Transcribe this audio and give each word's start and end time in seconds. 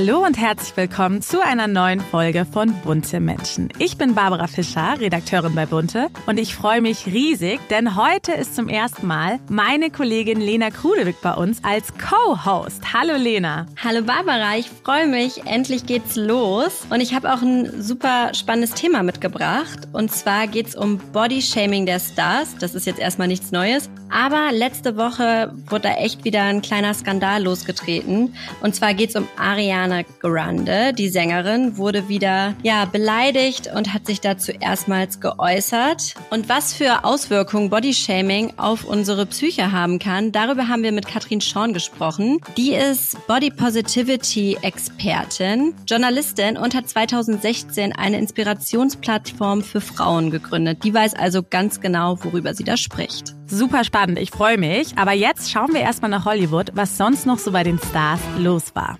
Hallo 0.00 0.24
und 0.24 0.38
herzlich 0.38 0.74
willkommen 0.78 1.20
zu 1.20 1.44
einer 1.44 1.66
neuen 1.66 2.00
Folge 2.00 2.46
von 2.46 2.72
Bunte 2.84 3.20
Menschen. 3.20 3.68
Ich 3.78 3.98
bin 3.98 4.14
Barbara 4.14 4.46
Fischer, 4.46 4.98
Redakteurin 4.98 5.54
bei 5.54 5.66
Bunte 5.66 6.08
und 6.24 6.38
ich 6.38 6.54
freue 6.54 6.80
mich 6.80 7.04
riesig, 7.04 7.60
denn 7.68 7.96
heute 7.96 8.32
ist 8.32 8.56
zum 8.56 8.70
ersten 8.70 9.06
Mal 9.06 9.40
meine 9.50 9.90
Kollegin 9.90 10.40
Lena 10.40 10.70
Krudewig 10.70 11.16
bei 11.20 11.34
uns 11.34 11.62
als 11.64 11.88
Co-Host. 11.98 12.94
Hallo 12.94 13.14
Lena. 13.18 13.66
Hallo 13.84 14.00
Barbara, 14.00 14.56
ich 14.56 14.70
freue 14.70 15.06
mich. 15.06 15.44
Endlich 15.44 15.84
geht's 15.84 16.16
los 16.16 16.86
und 16.88 17.02
ich 17.02 17.12
habe 17.12 17.34
auch 17.34 17.42
ein 17.42 17.82
super 17.82 18.32
spannendes 18.32 18.72
Thema 18.72 19.02
mitgebracht 19.02 19.80
und 19.92 20.10
zwar 20.10 20.46
geht's 20.46 20.74
um 20.74 20.96
Bodyshaming 21.12 21.84
der 21.84 22.00
Stars. 22.00 22.56
Das 22.58 22.74
ist 22.74 22.86
jetzt 22.86 23.00
erstmal 23.00 23.28
nichts 23.28 23.52
Neues, 23.52 23.90
aber 24.08 24.50
letzte 24.50 24.96
Woche 24.96 25.52
wurde 25.66 25.88
da 25.88 25.94
echt 25.96 26.24
wieder 26.24 26.44
ein 26.44 26.62
kleiner 26.62 26.94
Skandal 26.94 27.42
losgetreten 27.42 28.34
und 28.62 28.74
zwar 28.74 28.94
geht's 28.94 29.14
um 29.14 29.28
Ariana 29.36 29.89
Ariana 29.90 30.04
Grande, 30.20 30.92
die 30.92 31.08
Sängerin, 31.08 31.76
wurde 31.76 32.08
wieder 32.08 32.54
ja 32.62 32.84
beleidigt 32.84 33.70
und 33.74 33.92
hat 33.92 34.06
sich 34.06 34.20
dazu 34.20 34.52
erstmals 34.52 35.20
geäußert. 35.20 36.14
Und 36.30 36.48
was 36.48 36.74
für 36.74 37.04
Auswirkungen 37.04 37.70
Bodyshaming 37.70 38.54
auf 38.56 38.84
unsere 38.84 39.26
Psyche 39.26 39.72
haben 39.72 39.98
kann, 39.98 40.32
darüber 40.32 40.68
haben 40.68 40.82
wir 40.82 40.92
mit 40.92 41.06
Katrin 41.06 41.40
Schorn 41.40 41.72
gesprochen. 41.72 42.40
Die 42.56 42.74
ist 42.74 43.26
Body 43.26 43.50
Positivity 43.50 44.58
Expertin, 44.62 45.74
Journalistin 45.86 46.56
und 46.56 46.74
hat 46.74 46.88
2016 46.88 47.92
eine 47.92 48.18
Inspirationsplattform 48.18 49.62
für 49.62 49.80
Frauen 49.80 50.30
gegründet. 50.30 50.84
Die 50.84 50.94
weiß 50.94 51.14
also 51.14 51.42
ganz 51.42 51.80
genau, 51.80 52.22
worüber 52.22 52.54
sie 52.54 52.64
da 52.64 52.76
spricht. 52.76 53.34
Super 53.46 53.82
spannend, 53.82 54.18
ich 54.18 54.30
freue 54.30 54.58
mich. 54.58 54.96
Aber 54.96 55.12
jetzt 55.12 55.50
schauen 55.50 55.72
wir 55.72 55.80
erstmal 55.80 56.10
nach 56.10 56.24
Hollywood, 56.24 56.70
was 56.74 56.96
sonst 56.96 57.26
noch 57.26 57.38
so 57.38 57.50
bei 57.50 57.64
den 57.64 57.78
Stars 57.78 58.20
los 58.38 58.74
war 58.74 58.98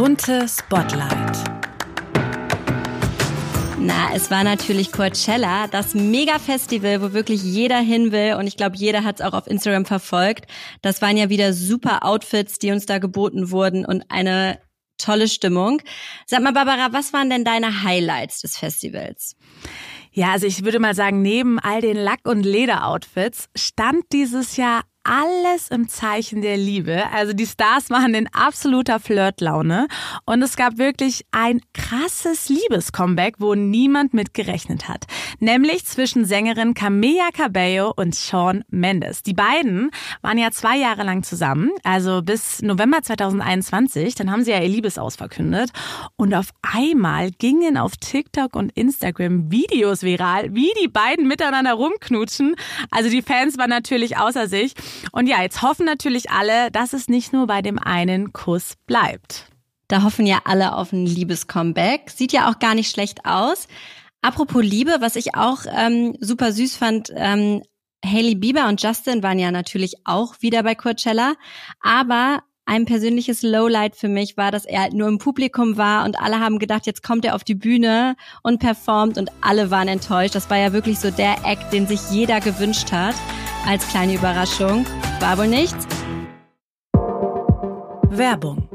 bunte 0.00 0.48
Spotlight. 0.48 1.36
Na, 3.78 4.14
es 4.14 4.30
war 4.30 4.44
natürlich 4.44 4.92
Coachella, 4.92 5.66
das 5.66 5.92
Mega-Festival, 5.92 7.02
wo 7.02 7.12
wirklich 7.12 7.42
jeder 7.42 7.80
hin 7.80 8.10
will. 8.10 8.36
Und 8.38 8.46
ich 8.46 8.56
glaube, 8.56 8.76
jeder 8.76 9.04
hat 9.04 9.20
es 9.20 9.26
auch 9.26 9.34
auf 9.34 9.46
Instagram 9.46 9.84
verfolgt. 9.84 10.46
Das 10.80 11.02
waren 11.02 11.18
ja 11.18 11.28
wieder 11.28 11.52
super 11.52 12.02
Outfits, 12.02 12.58
die 12.58 12.70
uns 12.70 12.86
da 12.86 12.96
geboten 12.96 13.50
wurden 13.50 13.84
und 13.84 14.04
eine 14.08 14.58
tolle 14.96 15.28
Stimmung. 15.28 15.82
Sag 16.24 16.40
mal, 16.40 16.54
Barbara, 16.54 16.94
was 16.94 17.12
waren 17.12 17.28
denn 17.28 17.44
deine 17.44 17.82
Highlights 17.82 18.40
des 18.40 18.56
Festivals? 18.56 19.36
Ja, 20.12 20.32
also 20.32 20.46
ich 20.46 20.64
würde 20.64 20.78
mal 20.78 20.94
sagen, 20.94 21.20
neben 21.20 21.58
all 21.58 21.82
den 21.82 21.98
Lack- 21.98 22.26
und 22.26 22.44
Leder-Outfits 22.44 23.50
stand 23.54 24.04
dieses 24.12 24.56
Jahr 24.56 24.80
alles 25.02 25.68
im 25.68 25.88
Zeichen 25.88 26.42
der 26.42 26.56
Liebe. 26.56 27.04
Also 27.12 27.32
die 27.32 27.46
Stars 27.46 27.88
waren 27.90 28.14
in 28.14 28.28
absoluter 28.34 29.00
Flirtlaune 29.00 29.88
und 30.26 30.42
es 30.42 30.56
gab 30.56 30.78
wirklich 30.78 31.24
ein 31.30 31.60
krasses 31.72 32.48
Liebescomeback, 32.48 33.36
wo 33.38 33.54
niemand 33.54 34.12
mit 34.12 34.34
gerechnet 34.34 34.88
hat. 34.88 35.06
Nämlich 35.38 35.86
zwischen 35.86 36.24
Sängerin 36.24 36.74
Camilla 36.74 37.30
Cabello 37.32 37.92
und 37.96 38.14
Shawn 38.14 38.62
Mendes. 38.68 39.22
Die 39.22 39.32
beiden 39.32 39.90
waren 40.20 40.36
ja 40.36 40.50
zwei 40.50 40.76
Jahre 40.76 41.02
lang 41.02 41.22
zusammen, 41.22 41.70
also 41.82 42.22
bis 42.22 42.60
November 42.60 43.02
2021. 43.02 44.14
Dann 44.16 44.30
haben 44.30 44.44
sie 44.44 44.50
ja 44.50 44.60
ihr 44.60 44.68
Liebesaus 44.68 45.16
verkündet 45.16 45.70
und 46.16 46.34
auf 46.34 46.50
einmal 46.62 47.30
gingen 47.30 47.78
auf 47.78 47.96
TikTok 47.96 48.54
und 48.54 48.72
Instagram 48.72 49.50
Videos 49.50 50.02
viral, 50.02 50.54
wie 50.54 50.70
die 50.82 50.88
beiden 50.88 51.26
miteinander 51.26 51.72
rumknutschen. 51.72 52.54
Also 52.90 53.08
die 53.08 53.22
Fans 53.22 53.56
waren 53.56 53.70
natürlich 53.70 54.18
außer 54.18 54.46
sich. 54.46 54.74
Und 55.12 55.26
ja, 55.26 55.42
jetzt 55.42 55.62
hoffen 55.62 55.86
natürlich 55.86 56.30
alle, 56.30 56.70
dass 56.70 56.92
es 56.92 57.08
nicht 57.08 57.32
nur 57.32 57.46
bei 57.46 57.62
dem 57.62 57.78
einen 57.78 58.32
Kuss 58.32 58.74
bleibt. 58.86 59.46
Da 59.88 60.04
hoffen 60.04 60.26
ja 60.26 60.42
alle 60.44 60.74
auf 60.76 60.92
ein 60.92 61.04
Liebescomeback. 61.04 62.10
Sieht 62.10 62.32
ja 62.32 62.48
auch 62.48 62.58
gar 62.58 62.74
nicht 62.74 62.90
schlecht 62.90 63.24
aus. 63.24 63.66
Apropos 64.22 64.62
Liebe, 64.62 64.96
was 65.00 65.16
ich 65.16 65.34
auch 65.34 65.60
ähm, 65.74 66.16
super 66.20 66.52
süß 66.52 66.76
fand, 66.76 67.10
ähm, 67.14 67.62
Hailey 68.04 68.34
Bieber 68.34 68.68
und 68.68 68.82
Justin 68.82 69.22
waren 69.22 69.38
ja 69.38 69.50
natürlich 69.50 69.94
auch 70.04 70.34
wieder 70.40 70.62
bei 70.62 70.74
Coachella, 70.74 71.34
aber 71.82 72.42
ein 72.66 72.84
persönliches 72.84 73.42
Lowlight 73.42 73.96
für 73.96 74.08
mich 74.08 74.36
war, 74.36 74.52
dass 74.52 74.64
er 74.64 74.82
halt 74.82 74.92
nur 74.92 75.08
im 75.08 75.18
Publikum 75.18 75.76
war 75.76 76.04
und 76.04 76.20
alle 76.20 76.38
haben 76.38 76.58
gedacht, 76.58 76.86
jetzt 76.86 77.02
kommt 77.02 77.24
er 77.24 77.34
auf 77.34 77.42
die 77.42 77.56
Bühne 77.56 78.14
und 78.42 78.60
performt 78.60 79.18
und 79.18 79.30
alle 79.40 79.70
waren 79.70 79.88
enttäuscht. 79.88 80.34
Das 80.36 80.48
war 80.50 80.58
ja 80.58 80.72
wirklich 80.72 81.00
so 81.00 81.10
der 81.10 81.44
Act, 81.44 81.72
den 81.72 81.88
sich 81.88 82.00
jeder 82.10 82.40
gewünscht 82.40 82.92
hat 82.92 83.16
als 83.66 83.86
kleine 83.88 84.14
Überraschung. 84.14 84.86
War 85.20 85.38
wohl 85.38 85.48
nichts. 85.48 85.86
Werbung. 88.10 88.68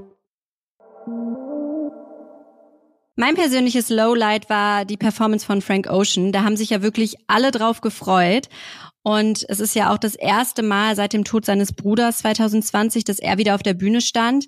Mein 3.18 3.36
persönliches 3.36 3.90
Lowlight 3.90 4.50
war 4.50 4.84
die 4.86 4.98
Performance 4.98 5.46
von 5.46 5.62
Frank 5.62 5.88
Ocean. 5.88 6.32
Da 6.32 6.44
haben 6.44 6.58
sich 6.58 6.70
ja 6.70 6.82
wirklich 6.82 7.16
alle 7.28 7.52
drauf 7.52 7.80
gefreut. 7.82 8.50
Und 9.04 9.46
es 9.48 9.60
ist 9.60 9.76
ja 9.76 9.94
auch 9.94 9.98
das 9.98 10.16
erste 10.16 10.64
Mal 10.64 10.96
seit 10.96 11.14
dem 11.14 11.24
Tod 11.24 11.46
seines 11.46 11.74
Bruders 11.74 12.18
2020, 12.20 13.04
dass 13.04 13.20
er 13.20 13.38
wieder 13.38 13.56
auf 13.56 13.64
der 13.64 13.74
Bühne 13.74 14.02
stand. 14.02 14.48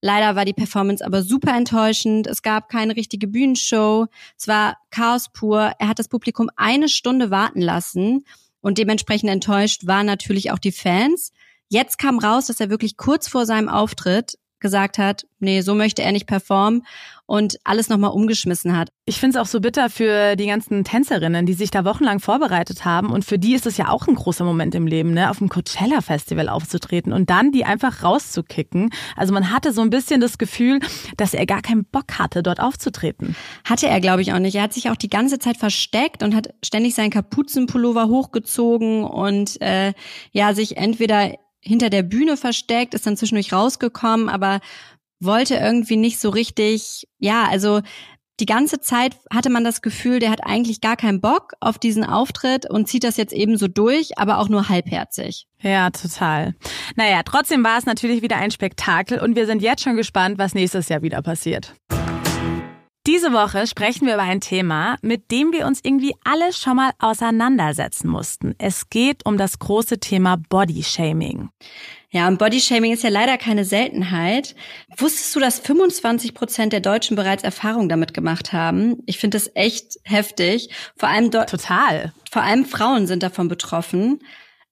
Leider 0.00 0.36
war 0.36 0.44
die 0.44 0.52
Performance 0.52 1.04
aber 1.04 1.22
super 1.22 1.56
enttäuschend. 1.56 2.26
Es 2.26 2.42
gab 2.42 2.68
keine 2.68 2.94
richtige 2.94 3.26
Bühnenshow. 3.26 4.06
Es 4.38 4.46
war 4.46 4.76
Chaos 4.90 5.32
pur. 5.32 5.72
Er 5.78 5.88
hat 5.88 5.98
das 5.98 6.08
Publikum 6.08 6.50
eine 6.56 6.90
Stunde 6.90 7.30
warten 7.30 7.62
lassen. 7.62 8.24
Und 8.64 8.78
dementsprechend 8.78 9.28
enttäuscht 9.28 9.86
waren 9.86 10.06
natürlich 10.06 10.50
auch 10.50 10.58
die 10.58 10.72
Fans. 10.72 11.32
Jetzt 11.68 11.98
kam 11.98 12.18
raus, 12.18 12.46
dass 12.46 12.60
er 12.60 12.70
wirklich 12.70 12.96
kurz 12.96 13.28
vor 13.28 13.44
seinem 13.44 13.68
Auftritt 13.68 14.38
gesagt 14.58 14.96
hat, 14.96 15.26
nee, 15.38 15.60
so 15.60 15.74
möchte 15.74 16.00
er 16.00 16.12
nicht 16.12 16.26
performen 16.26 16.86
und 17.26 17.56
alles 17.64 17.88
nochmal 17.88 18.10
umgeschmissen 18.10 18.76
hat. 18.76 18.90
Ich 19.06 19.18
finde 19.18 19.38
es 19.38 19.42
auch 19.42 19.50
so 19.50 19.60
bitter 19.60 19.88
für 19.88 20.36
die 20.36 20.46
ganzen 20.46 20.84
Tänzerinnen, 20.84 21.46
die 21.46 21.54
sich 21.54 21.70
da 21.70 21.84
wochenlang 21.84 22.20
vorbereitet 22.20 22.84
haben 22.84 23.10
und 23.10 23.24
für 23.24 23.38
die 23.38 23.54
ist 23.54 23.66
es 23.66 23.76
ja 23.76 23.88
auch 23.88 24.06
ein 24.06 24.14
großer 24.14 24.44
Moment 24.44 24.74
im 24.74 24.86
Leben, 24.86 25.12
ne, 25.12 25.30
auf 25.30 25.38
dem 25.38 25.48
Coachella 25.48 26.00
Festival 26.00 26.48
aufzutreten 26.48 27.12
und 27.12 27.30
dann 27.30 27.52
die 27.52 27.64
einfach 27.64 28.02
rauszukicken. 28.02 28.90
Also 29.16 29.32
man 29.32 29.50
hatte 29.50 29.72
so 29.72 29.80
ein 29.80 29.90
bisschen 29.90 30.20
das 30.20 30.38
Gefühl, 30.38 30.80
dass 31.16 31.34
er 31.34 31.46
gar 31.46 31.62
keinen 31.62 31.84
Bock 31.84 32.18
hatte, 32.18 32.42
dort 32.42 32.60
aufzutreten. 32.60 33.36
Hatte 33.64 33.88
er, 33.88 34.00
glaube 34.00 34.22
ich, 34.22 34.32
auch 34.32 34.38
nicht. 34.38 34.54
Er 34.56 34.62
hat 34.62 34.74
sich 34.74 34.90
auch 34.90 34.96
die 34.96 35.08
ganze 35.08 35.38
Zeit 35.38 35.56
versteckt 35.56 36.22
und 36.22 36.34
hat 36.34 36.48
ständig 36.64 36.94
seinen 36.94 37.10
Kapuzenpullover 37.10 38.08
hochgezogen 38.08 39.04
und 39.04 39.60
äh, 39.62 39.92
ja, 40.32 40.54
sich 40.54 40.76
entweder 40.76 41.32
hinter 41.64 41.88
der 41.88 42.02
Bühne 42.02 42.36
versteckt, 42.36 42.92
ist 42.92 43.06
dann 43.06 43.16
zwischendurch 43.16 43.52
rausgekommen, 43.52 44.28
aber 44.28 44.60
wollte 45.24 45.56
irgendwie 45.56 45.96
nicht 45.96 46.18
so 46.18 46.30
richtig, 46.30 47.06
ja, 47.18 47.46
also 47.50 47.80
die 48.40 48.46
ganze 48.46 48.80
Zeit 48.80 49.16
hatte 49.32 49.48
man 49.48 49.62
das 49.62 49.80
Gefühl, 49.80 50.18
der 50.18 50.30
hat 50.30 50.44
eigentlich 50.44 50.80
gar 50.80 50.96
keinen 50.96 51.20
Bock 51.20 51.52
auf 51.60 51.78
diesen 51.78 52.04
Auftritt 52.04 52.68
und 52.68 52.88
zieht 52.88 53.04
das 53.04 53.16
jetzt 53.16 53.32
eben 53.32 53.56
so 53.56 53.68
durch, 53.68 54.18
aber 54.18 54.38
auch 54.38 54.48
nur 54.48 54.68
halbherzig. 54.68 55.46
Ja, 55.60 55.90
total. 55.90 56.54
Naja, 56.96 57.22
trotzdem 57.24 57.62
war 57.62 57.78
es 57.78 57.86
natürlich 57.86 58.22
wieder 58.22 58.36
ein 58.36 58.50
Spektakel 58.50 59.20
und 59.20 59.36
wir 59.36 59.46
sind 59.46 59.62
jetzt 59.62 59.82
schon 59.82 59.96
gespannt, 59.96 60.38
was 60.38 60.54
nächstes 60.54 60.88
Jahr 60.88 61.02
wieder 61.02 61.22
passiert. 61.22 61.74
Diese 63.06 63.34
Woche 63.34 63.66
sprechen 63.66 64.06
wir 64.06 64.14
über 64.14 64.22
ein 64.22 64.40
Thema, 64.40 64.96
mit 65.02 65.30
dem 65.30 65.52
wir 65.52 65.66
uns 65.66 65.80
irgendwie 65.82 66.14
alle 66.24 66.54
schon 66.54 66.76
mal 66.76 66.92
auseinandersetzen 66.98 68.08
mussten. 68.08 68.54
Es 68.56 68.88
geht 68.88 69.26
um 69.26 69.36
das 69.36 69.58
große 69.58 70.00
Thema 70.00 70.38
Bodyshaming. 70.48 71.50
Ja, 72.08 72.28
und 72.28 72.38
Bodyshaming 72.38 72.94
ist 72.94 73.02
ja 73.02 73.10
leider 73.10 73.36
keine 73.36 73.66
Seltenheit. 73.66 74.54
Wusstest 74.96 75.36
du, 75.36 75.40
dass 75.40 75.58
25 75.58 76.32
Prozent 76.32 76.72
der 76.72 76.80
Deutschen 76.80 77.14
bereits 77.14 77.44
Erfahrung 77.44 77.90
damit 77.90 78.14
gemacht 78.14 78.54
haben? 78.54 79.02
Ich 79.04 79.18
finde 79.18 79.36
das 79.36 79.50
echt 79.54 79.98
heftig. 80.04 80.70
Vor 80.96 81.10
allem 81.10 81.30
dort. 81.30 81.50
Total. 81.50 82.14
Vor 82.30 82.40
allem 82.40 82.64
Frauen 82.64 83.06
sind 83.06 83.22
davon 83.22 83.48
betroffen. 83.48 84.20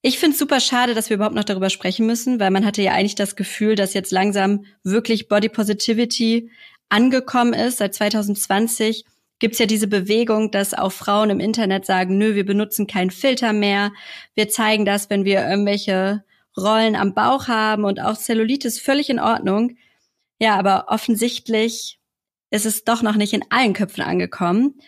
Ich 0.01 0.19
finde 0.19 0.33
es 0.33 0.39
super 0.39 0.59
schade, 0.59 0.95
dass 0.95 1.11
wir 1.11 1.17
überhaupt 1.17 1.37
noch 1.37 1.45
darüber 1.45 1.69
sprechen 1.69 2.07
müssen, 2.07 2.41
weil 2.41 2.51
man 2.51 2.65
hatte 2.65 2.81
ja 2.81 2.93
eigentlich 2.93 3.15
das 3.15 3.37
Gefühl, 3.37 3.77
dass 3.77 3.93
jetzt 3.93 4.11
langsam 4.11 4.65
wirklich 4.83 5.29
Body 5.29 5.49
Positivity 5.49 6.51
angekommen 6.93 7.55
ist. 7.55 7.79
Seit 7.79 7.95
2020 7.95 9.05
gibt's 9.39 9.59
ja 9.59 9.67
diese 9.67 9.89
Bewegung, 9.89 10.51
dass 10.51 10.75
auch 10.75 10.93
Frauen 10.93 11.31
im 11.31 11.41
Internet 11.41 11.87
sagen, 11.87 12.19
nö, 12.19 12.35
wir 12.35 12.47
benutzen 12.47 12.87
keinen 12.87 13.11
Filter 13.11 13.53
mehr. 13.53 13.93
Wir 14.35 14.49
zeigen 14.49 14.85
das, 14.85 15.11
wenn 15.11 15.25
wir 15.25 15.49
irgendwelche 15.49 16.23
Rollen 16.57 16.95
am 16.95 17.15
Bauch 17.15 17.49
haben 17.49 17.85
und 17.85 18.01
auch 18.01 18.17
Zellulitis 18.17 18.79
völlig 18.79 19.11
in 19.11 19.19
Ordnung. 19.19 19.77
Ja, 20.39 20.57
aber 20.59 20.87
offensichtlich 20.89 21.99
ist 22.51 22.67
es 22.67 22.85
doch 22.85 23.03
noch 23.03 23.17
nicht 23.17 23.33
in 23.33 23.45
allen 23.49 23.73
Köpfen 23.73 24.05
angekommen. 24.05 24.79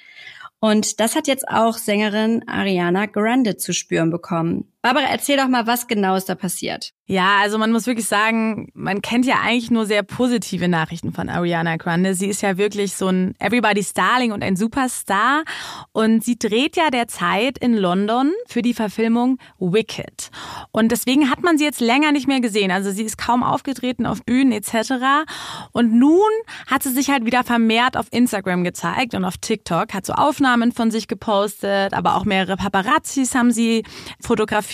Und 0.60 1.00
das 1.00 1.16
hat 1.16 1.26
jetzt 1.26 1.48
auch 1.48 1.78
Sängerin 1.78 2.46
Ariana 2.46 3.06
Grande 3.06 3.56
zu 3.56 3.72
spüren 3.72 4.10
bekommen. 4.10 4.73
Barbara, 4.84 5.06
erzähl 5.06 5.38
doch 5.38 5.48
mal, 5.48 5.66
was 5.66 5.86
genau 5.86 6.14
ist 6.14 6.28
da 6.28 6.34
passiert. 6.34 6.92
Ja, 7.06 7.38
also 7.40 7.58
man 7.58 7.70
muss 7.72 7.86
wirklich 7.86 8.06
sagen, 8.06 8.70
man 8.74 9.02
kennt 9.02 9.24
ja 9.24 9.36
eigentlich 9.42 9.70
nur 9.70 9.84
sehr 9.84 10.02
positive 10.02 10.68
Nachrichten 10.68 11.12
von 11.12 11.28
Ariana 11.30 11.76
Grande. 11.76 12.14
Sie 12.14 12.28
ist 12.28 12.42
ja 12.42 12.58
wirklich 12.58 12.94
so 12.94 13.08
ein 13.08 13.34
Everybody's 13.38 13.92
Darling 13.94 14.32
und 14.32 14.42
ein 14.42 14.56
Superstar. 14.56 15.44
Und 15.92 16.22
sie 16.24 16.38
dreht 16.38 16.76
ja 16.76 16.90
derzeit 16.90 17.58
in 17.58 17.74
London 17.74 18.32
für 18.46 18.60
die 18.60 18.72
Verfilmung 18.72 19.38
Wicked. 19.58 20.30
Und 20.70 20.92
deswegen 20.92 21.30
hat 21.30 21.42
man 21.42 21.56
sie 21.56 21.64
jetzt 21.64 21.80
länger 21.80 22.12
nicht 22.12 22.26
mehr 22.26 22.40
gesehen. 22.40 22.70
Also 22.70 22.90
sie 22.90 23.04
ist 23.04 23.18
kaum 23.18 23.42
aufgetreten 23.42 24.04
auf 24.06 24.22
Bühnen 24.24 24.52
etc. 24.52 25.26
Und 25.72 25.94
nun 25.94 26.30
hat 26.66 26.82
sie 26.82 26.92
sich 26.92 27.08
halt 27.10 27.24
wieder 27.24 27.42
vermehrt 27.44 27.98
auf 27.98 28.06
Instagram 28.10 28.64
gezeigt 28.64 29.14
und 29.14 29.26
auf 29.26 29.36
TikTok, 29.38 29.94
hat 29.94 30.06
so 30.06 30.12
Aufnahmen 30.14 30.72
von 30.72 30.90
sich 30.90 31.06
gepostet, 31.06 31.92
aber 31.92 32.16
auch 32.16 32.24
mehrere 32.24 32.56
Paparazzis 32.56 33.34
haben 33.34 33.50
sie 33.50 33.82
fotografiert. 34.20 34.73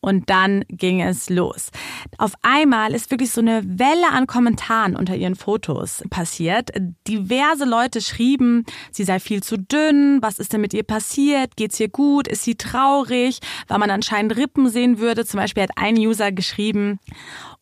Und 0.00 0.30
dann 0.30 0.64
ging 0.68 1.00
es 1.00 1.30
los. 1.30 1.70
Auf 2.18 2.32
einmal 2.42 2.94
ist 2.94 3.10
wirklich 3.10 3.30
so 3.30 3.40
eine 3.40 3.62
Welle 3.64 4.10
an 4.12 4.26
Kommentaren 4.26 4.96
unter 4.96 5.16
ihren 5.16 5.34
Fotos 5.34 6.02
passiert. 6.10 6.70
Diverse 7.06 7.64
Leute 7.64 8.00
schrieben, 8.00 8.64
sie 8.90 9.04
sei 9.04 9.20
viel 9.20 9.42
zu 9.42 9.58
dünn, 9.58 10.18
was 10.22 10.38
ist 10.38 10.52
denn 10.52 10.60
mit 10.60 10.74
ihr 10.74 10.82
passiert, 10.82 11.56
geht's 11.56 11.78
ihr 11.80 11.88
gut, 11.88 12.28
ist 12.28 12.44
sie 12.44 12.56
traurig, 12.56 13.38
weil 13.66 13.78
man 13.78 13.90
anscheinend 13.90 14.36
Rippen 14.36 14.68
sehen 14.68 14.98
würde. 14.98 15.24
Zum 15.24 15.38
Beispiel 15.38 15.64
hat 15.64 15.72
ein 15.76 15.96
User 15.96 16.32
geschrieben, 16.32 16.98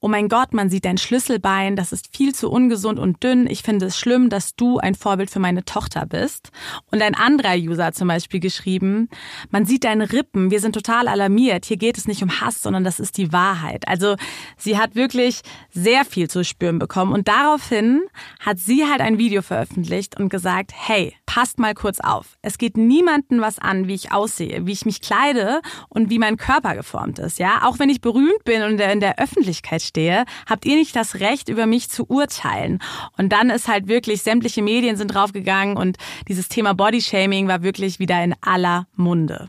oh 0.06 0.08
mein 0.08 0.28
Gott, 0.28 0.54
man 0.54 0.70
sieht 0.70 0.84
dein 0.84 0.98
Schlüsselbein, 0.98 1.74
das 1.74 1.90
ist 1.90 2.16
viel 2.16 2.32
zu 2.32 2.48
ungesund 2.48 3.00
und 3.00 3.24
dünn. 3.24 3.48
Ich 3.48 3.62
finde 3.62 3.86
es 3.86 3.98
schlimm, 3.98 4.30
dass 4.30 4.54
du 4.54 4.78
ein 4.78 4.94
Vorbild 4.94 5.30
für 5.30 5.40
meine 5.40 5.64
Tochter 5.64 6.06
bist. 6.06 6.52
Und 6.92 7.02
ein 7.02 7.16
anderer 7.16 7.56
User 7.56 7.90
zum 7.90 8.06
Beispiel 8.06 8.38
geschrieben, 8.38 9.08
man 9.50 9.66
sieht 9.66 9.82
deine 9.82 10.12
Rippen, 10.12 10.52
wir 10.52 10.60
sind 10.60 10.76
total 10.76 11.08
alarmiert. 11.08 11.64
Hier 11.64 11.76
geht 11.76 11.98
es 11.98 12.06
nicht 12.06 12.22
um 12.22 12.40
Hass, 12.40 12.62
sondern 12.62 12.84
das 12.84 13.00
ist 13.00 13.18
die 13.18 13.32
Wahrheit. 13.32 13.88
Also 13.88 14.14
sie 14.56 14.78
hat 14.78 14.94
wirklich 14.94 15.40
sehr 15.70 16.04
viel 16.04 16.30
zu 16.30 16.44
spüren 16.44 16.78
bekommen. 16.78 17.12
Und 17.12 17.26
daraufhin 17.26 18.02
hat 18.38 18.60
sie 18.60 18.84
halt 18.86 19.00
ein 19.00 19.18
Video 19.18 19.42
veröffentlicht 19.42 20.20
und 20.20 20.28
gesagt, 20.28 20.70
hey, 20.72 21.16
passt 21.26 21.58
mal 21.58 21.74
kurz 21.74 21.98
auf. 21.98 22.38
Es 22.42 22.58
geht 22.58 22.76
niemanden 22.76 23.40
was 23.40 23.58
an, 23.58 23.88
wie 23.88 23.94
ich 23.94 24.12
aussehe, 24.12 24.66
wie 24.66 24.72
ich 24.72 24.86
mich 24.86 25.00
kleide 25.00 25.60
und 25.88 26.10
wie 26.10 26.20
mein 26.20 26.36
Körper 26.36 26.76
geformt 26.76 27.18
ist. 27.18 27.40
Ja, 27.40 27.62
auch 27.64 27.80
wenn 27.80 27.90
ich 27.90 28.00
berühmt 28.00 28.44
bin 28.44 28.62
und 28.62 28.80
in 28.80 29.00
der 29.00 29.18
Öffentlichkeit 29.18 29.82
stehe 29.82 29.95
stehe, 29.96 30.26
habt 30.46 30.66
ihr 30.66 30.76
nicht 30.76 30.94
das 30.94 31.20
Recht, 31.20 31.48
über 31.48 31.66
mich 31.66 31.88
zu 31.88 32.04
urteilen. 32.04 32.80
Und 33.16 33.30
dann 33.30 33.48
ist 33.48 33.66
halt 33.66 33.88
wirklich, 33.88 34.22
sämtliche 34.22 34.60
Medien 34.60 34.96
sind 34.96 35.08
draufgegangen 35.08 35.78
und 35.78 35.96
dieses 36.28 36.48
Thema 36.48 36.74
Bodyshaming 36.74 37.48
war 37.48 37.62
wirklich 37.62 37.98
wieder 37.98 38.22
in 38.22 38.34
aller 38.42 38.86
Munde. 38.94 39.48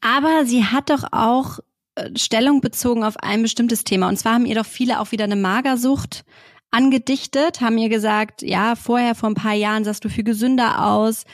Aber 0.00 0.46
sie 0.46 0.64
hat 0.64 0.88
doch 0.88 1.12
auch 1.12 1.58
äh, 1.96 2.08
Stellung 2.16 2.62
bezogen 2.62 3.04
auf 3.04 3.18
ein 3.18 3.42
bestimmtes 3.42 3.84
Thema. 3.84 4.08
Und 4.08 4.16
zwar 4.16 4.34
haben 4.34 4.46
ihr 4.46 4.54
doch 4.54 4.66
viele 4.66 5.00
auch 5.00 5.12
wieder 5.12 5.24
eine 5.24 5.36
Magersucht 5.36 6.24
angedichtet, 6.70 7.60
haben 7.60 7.76
ihr 7.76 7.90
gesagt, 7.90 8.40
ja, 8.40 8.74
vorher 8.74 9.14
vor 9.14 9.28
ein 9.28 9.34
paar 9.34 9.54
Jahren 9.54 9.84
sahst 9.84 10.04
du 10.04 10.08
viel 10.08 10.24
gesünder 10.24 10.86
aus, 10.86 11.24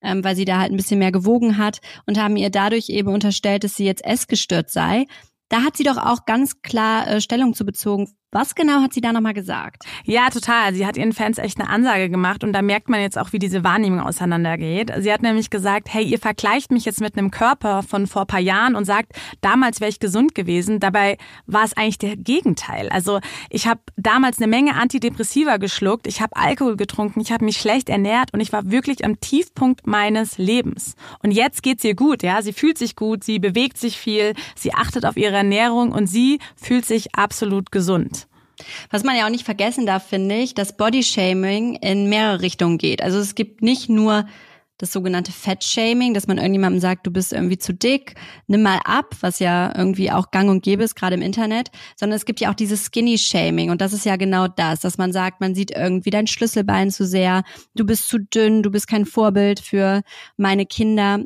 ähm, 0.00 0.22
weil 0.22 0.36
sie 0.36 0.44
da 0.44 0.60
halt 0.60 0.72
ein 0.72 0.76
bisschen 0.76 1.00
mehr 1.00 1.12
gewogen 1.12 1.58
hat 1.58 1.80
und 2.06 2.18
haben 2.18 2.36
ihr 2.36 2.50
dadurch 2.50 2.88
eben 2.88 3.12
unterstellt, 3.12 3.64
dass 3.64 3.74
sie 3.74 3.84
jetzt 3.84 4.04
essgestört 4.04 4.70
sei. 4.70 5.06
Da 5.50 5.64
hat 5.64 5.76
sie 5.76 5.82
doch 5.82 5.98
auch 5.98 6.24
ganz 6.24 6.62
klar 6.62 7.06
äh, 7.08 7.20
Stellung 7.20 7.54
zu 7.54 7.66
bezogen. 7.66 8.16
Was 8.32 8.54
genau 8.54 8.80
hat 8.80 8.92
sie 8.94 9.00
da 9.00 9.12
nochmal 9.12 9.34
gesagt? 9.34 9.82
Ja, 10.04 10.30
total. 10.30 10.72
Sie 10.72 10.86
hat 10.86 10.96
ihren 10.96 11.12
Fans 11.12 11.38
echt 11.38 11.60
eine 11.60 11.68
Ansage 11.68 12.08
gemacht 12.08 12.44
und 12.44 12.52
da 12.52 12.62
merkt 12.62 12.88
man 12.88 13.00
jetzt 13.00 13.18
auch, 13.18 13.32
wie 13.32 13.40
diese 13.40 13.64
Wahrnehmung 13.64 13.98
auseinandergeht. 13.98 14.92
Sie 14.98 15.12
hat 15.12 15.22
nämlich 15.22 15.50
gesagt, 15.50 15.88
hey, 15.92 16.04
ihr 16.04 16.20
vergleicht 16.20 16.70
mich 16.70 16.84
jetzt 16.84 17.00
mit 17.00 17.18
einem 17.18 17.32
Körper 17.32 17.82
von 17.82 18.06
vor 18.06 18.26
paar 18.26 18.38
Jahren 18.38 18.76
und 18.76 18.84
sagt, 18.84 19.14
damals 19.40 19.80
wäre 19.80 19.88
ich 19.88 19.98
gesund 19.98 20.36
gewesen. 20.36 20.78
Dabei 20.78 21.18
war 21.46 21.64
es 21.64 21.76
eigentlich 21.76 21.98
der 21.98 22.16
Gegenteil. 22.16 22.88
Also 22.90 23.18
ich 23.48 23.66
habe 23.66 23.80
damals 23.96 24.38
eine 24.38 24.46
Menge 24.46 24.76
Antidepressiva 24.76 25.56
geschluckt, 25.56 26.06
ich 26.06 26.20
habe 26.20 26.36
Alkohol 26.36 26.76
getrunken, 26.76 27.18
ich 27.18 27.32
habe 27.32 27.44
mich 27.44 27.56
schlecht 27.56 27.88
ernährt 27.88 28.32
und 28.32 28.38
ich 28.38 28.52
war 28.52 28.70
wirklich 28.70 29.04
am 29.04 29.18
Tiefpunkt 29.18 29.88
meines 29.88 30.38
Lebens. 30.38 30.94
Und 31.24 31.32
jetzt 31.32 31.64
geht's 31.64 31.82
ihr 31.82 31.96
gut, 31.96 32.22
ja. 32.22 32.42
Sie 32.42 32.52
fühlt 32.52 32.78
sich 32.78 32.94
gut, 32.94 33.24
sie 33.24 33.40
bewegt 33.40 33.76
sich 33.76 33.98
viel, 33.98 34.34
sie 34.54 34.72
achtet 34.72 35.04
auf 35.04 35.16
ihre 35.16 35.34
Ernährung 35.34 35.90
und 35.90 36.06
sie 36.06 36.38
fühlt 36.54 36.84
sich 36.84 37.16
absolut 37.16 37.72
gesund. 37.72 38.19
Was 38.90 39.04
man 39.04 39.16
ja 39.16 39.26
auch 39.26 39.30
nicht 39.30 39.44
vergessen 39.44 39.86
darf, 39.86 40.06
finde 40.06 40.36
ich, 40.36 40.54
dass 40.54 40.76
Bodyshaming 40.76 41.76
in 41.76 42.08
mehrere 42.08 42.40
Richtungen 42.42 42.78
geht. 42.78 43.02
Also 43.02 43.18
es 43.18 43.34
gibt 43.34 43.62
nicht 43.62 43.88
nur 43.88 44.26
das 44.80 44.92
sogenannte 44.92 45.30
Fettshaming, 45.30 46.14
dass 46.14 46.26
man 46.26 46.38
irgendjemandem 46.38 46.80
sagt, 46.80 47.06
du 47.06 47.10
bist 47.10 47.32
irgendwie 47.32 47.58
zu 47.58 47.74
dick, 47.74 48.14
nimm 48.46 48.62
mal 48.62 48.80
ab, 48.84 49.14
was 49.20 49.38
ja 49.38 49.72
irgendwie 49.76 50.10
auch 50.10 50.30
gang 50.30 50.48
und 50.48 50.62
gäbe 50.62 50.82
ist, 50.82 50.96
gerade 50.96 51.14
im 51.14 51.22
Internet, 51.22 51.70
sondern 51.96 52.16
es 52.16 52.24
gibt 52.24 52.40
ja 52.40 52.50
auch 52.50 52.54
dieses 52.54 52.86
Skinny-Shaming 52.86 53.70
und 53.70 53.80
das 53.80 53.92
ist 53.92 54.06
ja 54.06 54.16
genau 54.16 54.48
das, 54.48 54.80
dass 54.80 54.96
man 54.96 55.12
sagt, 55.12 55.40
man 55.40 55.54
sieht 55.54 55.70
irgendwie 55.70 56.10
dein 56.10 56.26
Schlüsselbein 56.26 56.90
zu 56.90 57.04
sehr, 57.06 57.42
du 57.74 57.84
bist 57.84 58.08
zu 58.08 58.18
dünn, 58.18 58.62
du 58.62 58.70
bist 58.70 58.88
kein 58.88 59.04
Vorbild 59.04 59.60
für 59.60 60.02
meine 60.38 60.64
Kinder 60.64 61.20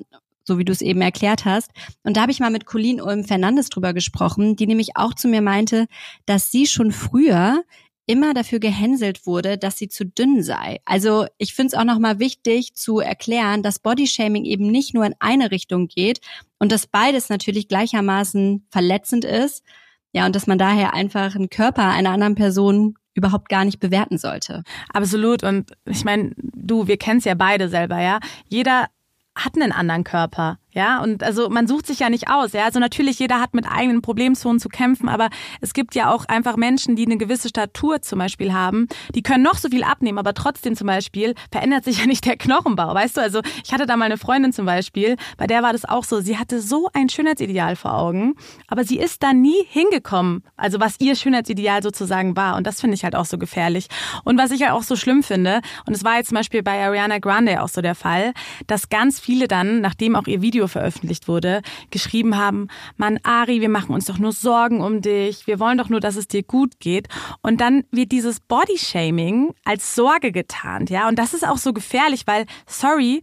so 0.45 0.59
wie 0.59 0.65
du 0.65 0.73
es 0.73 0.83
eben 0.83 1.01
erklärt 1.01 1.45
hast. 1.45 1.71
Und 2.03 2.17
da 2.17 2.23
habe 2.23 2.33
ich 2.33 2.41
mal 2.41 2.51
mit 2.51 2.67
Colleen 2.67 3.01
Ulm 3.01 3.25
Fernandes 3.25 3.69
drüber 3.69 3.93
gesprochen, 3.93 4.57
die 4.57 4.67
nämlich 4.67 4.97
auch 4.97 5.15
zu 5.15 5.29
mir 5.29 5.43
meinte, 5.43 5.87
dass 6.27 6.51
sie 6.51 6.67
schon 6.67 6.93
früher 6.93 7.63
immer 8.07 8.35
dafür 8.35 8.59
gehänselt 8.59 9.27
wurde, 9.27 9.57
dass 9.57 9.79
sie 9.79 9.89
zu 9.89 10.05
dünn 10.05 10.43
sei. 10.43 10.81
Also 10.85 11.27
ich 11.39 11.55
finde 11.55 11.69
es 11.69 11.75
auch 11.75 11.85
nochmal 11.85 12.19
wichtig 12.19 12.75
zu 12.75 12.99
erklären, 12.99 13.63
dass 13.63 13.79
Bodyshaming 13.79 14.45
eben 14.45 14.67
nicht 14.71 14.95
nur 14.95 15.07
in 15.07 15.15
eine 15.21 15.51
Richtung 15.51 15.89
geht 15.89 16.21
und 16.59 16.71
dass 16.71 16.87
beides 16.87 17.29
natürlich 17.29 17.69
gleichermaßen 17.69 18.67
verletzend 18.71 19.25
ist. 19.25 19.65
Ja, 20.13 20.27
und 20.27 20.37
dass 20.37 20.47
man 20.47 20.59
daher 20.59 20.95
einfach 20.95 21.35
einen 21.35 21.51
Körper 21.51 21.89
einer 21.89 22.11
anderen 22.11 22.35
Person 22.35 22.95
überhaupt 23.15 23.49
gar 23.49 23.65
nicht 23.65 23.81
bewerten 23.81 24.19
sollte. 24.19 24.63
Absolut. 24.93 25.43
Und 25.43 25.73
ich 25.87 26.05
meine, 26.05 26.33
du, 26.37 26.87
wir 26.87 26.99
kennen 26.99 27.19
es 27.19 27.25
ja 27.25 27.35
beide 27.35 27.69
selber, 27.69 28.01
ja. 28.01 28.21
Jeder 28.49 28.89
hat 29.35 29.55
einen 29.55 29.73
anderen 29.73 30.05
Körper. 30.05 30.59
Ja, 30.75 31.01
und 31.03 31.23
also 31.23 31.49
man 31.49 31.69
sucht 31.69 31.87
sich 31.87 32.01
ja 32.01 32.11
nicht 32.11 32.29
aus. 32.29 32.53
Ja, 32.53 32.65
also 32.65 32.81
natürlich 32.81 33.21
jeder 33.21 33.41
hat 33.41 33.55
mit 33.55 33.67
eigenen 33.67 34.03
Problemzonen 34.03 34.59
zu 34.59 34.69
kämpfen, 34.69 35.09
aber 35.09 35.31
es 35.61 35.73
gibt 35.73 35.95
ja 35.95 36.13
auch 36.13 36.25
einfach 36.27 36.57
Menschen, 36.57 36.97
die 36.97 37.07
eine 37.07 37.17
gewisse 37.17 37.49
Statur 37.49 38.03
zum 38.03 38.19
Beispiel 38.19 38.53
haben, 38.53 38.89
die 39.15 39.23
können 39.23 39.45
noch 39.45 39.55
so 39.55 39.69
viel 39.69 39.85
abnehmen, 39.85 40.19
aber 40.19 40.35
trotzdem 40.35 40.75
zum 40.75 40.89
Beispiel 40.89 41.35
verändert 41.53 41.85
sich 41.85 41.99
ja 42.01 42.07
nicht 42.07 42.27
der 42.27 42.37
Knochenbau. 42.37 42.93
Weißt 42.93 43.17
du, 43.17 43.21
also 43.21 43.41
ich 43.65 43.73
hatte 43.73 43.87
da 43.87 43.97
mal 43.97 44.07
eine 44.07 44.19
Freundin 44.19 44.53
zum 44.53 44.67
Beispiel, 44.67 45.17
bei 45.37 45.47
der 45.47 45.63
war 45.63 45.73
das 45.73 45.85
auch 45.85 46.03
so. 46.03 46.21
Sie 46.21 46.39
hatte 46.39 46.61
so 46.61 46.89
ein 46.93 47.09
Schönheitsideal 47.09 47.77
vor 47.77 47.95
Augen, 47.95 48.35
aber 48.67 48.83
sie 48.83 48.99
ist 48.99 49.23
da 49.23 49.33
nie 49.33 49.65
hingekommen. 49.69 50.43
Also 50.57 50.81
was 50.81 50.97
ihr 50.99 51.15
Schönheitsideal 51.15 51.85
sozusagen 51.85 52.37
war. 52.37 52.57
Und 52.57 52.67
das 52.67 52.81
finde 52.81 52.95
ich 52.95 53.05
halt 53.05 53.15
auch 53.15 53.27
so 53.27 53.39
gefährlich. 53.39 53.87
Und 54.25 54.39
was 54.39 54.51
ich 54.51 54.61
ja 54.61 54.69
halt 54.69 54.79
auch 54.79 54.83
so 54.83 54.97
schlimm 54.97 55.23
finde, 55.23 55.61
und 55.87 55.95
es 55.95 56.03
war 56.03 56.17
jetzt 56.17 56.31
zum 56.31 56.37
Beispiel 56.37 56.65
bei 56.65 56.85
Ariana 56.85 57.19
Grande 57.19 57.63
auch 57.63 57.69
so 57.69 57.81
der 57.81 57.95
Fall, 57.95 58.33
dass 58.67 58.89
ganz 58.89 59.21
viele 59.21 59.47
dann, 59.47 59.81
nachdem 59.81 60.17
auch 60.17 60.27
ihr 60.27 60.43
Video 60.43 60.64
Video 60.65 60.69
veröffentlicht 60.69 61.29
wurde, 61.29 61.63
geschrieben 61.91 62.37
haben, 62.37 62.69
Mann, 62.97 63.19
Ari, 63.23 63.61
wir 63.61 63.69
machen 63.69 63.95
uns 63.95 64.07
doch 64.07 64.19
nur 64.19 64.33
Sorgen 64.33 64.81
um 64.81 65.01
dich, 65.01 65.47
wir 65.47 65.61
wollen 65.61 65.79
doch 65.79 65.89
nur, 65.89 66.01
dass 66.01 66.17
es 66.17 66.29
dir 66.29 66.43
gut 66.43 66.81
geht. 66.81 67.09
Und 67.43 67.61
dann 67.61 67.85
wird 67.91 68.13
dieses 68.13 68.41
Bodyshaming 68.41 69.55
als 69.65 69.95
Sorge 69.95 70.33
getarnt, 70.33 70.91
ja. 70.91 71.09
Und 71.09 71.19
das 71.19 71.35
ist 71.35 71.47
auch 71.47 71.59
so 71.59 71.73
gefährlich, 71.73 72.27
weil, 72.27 72.47
sorry, 72.67 73.23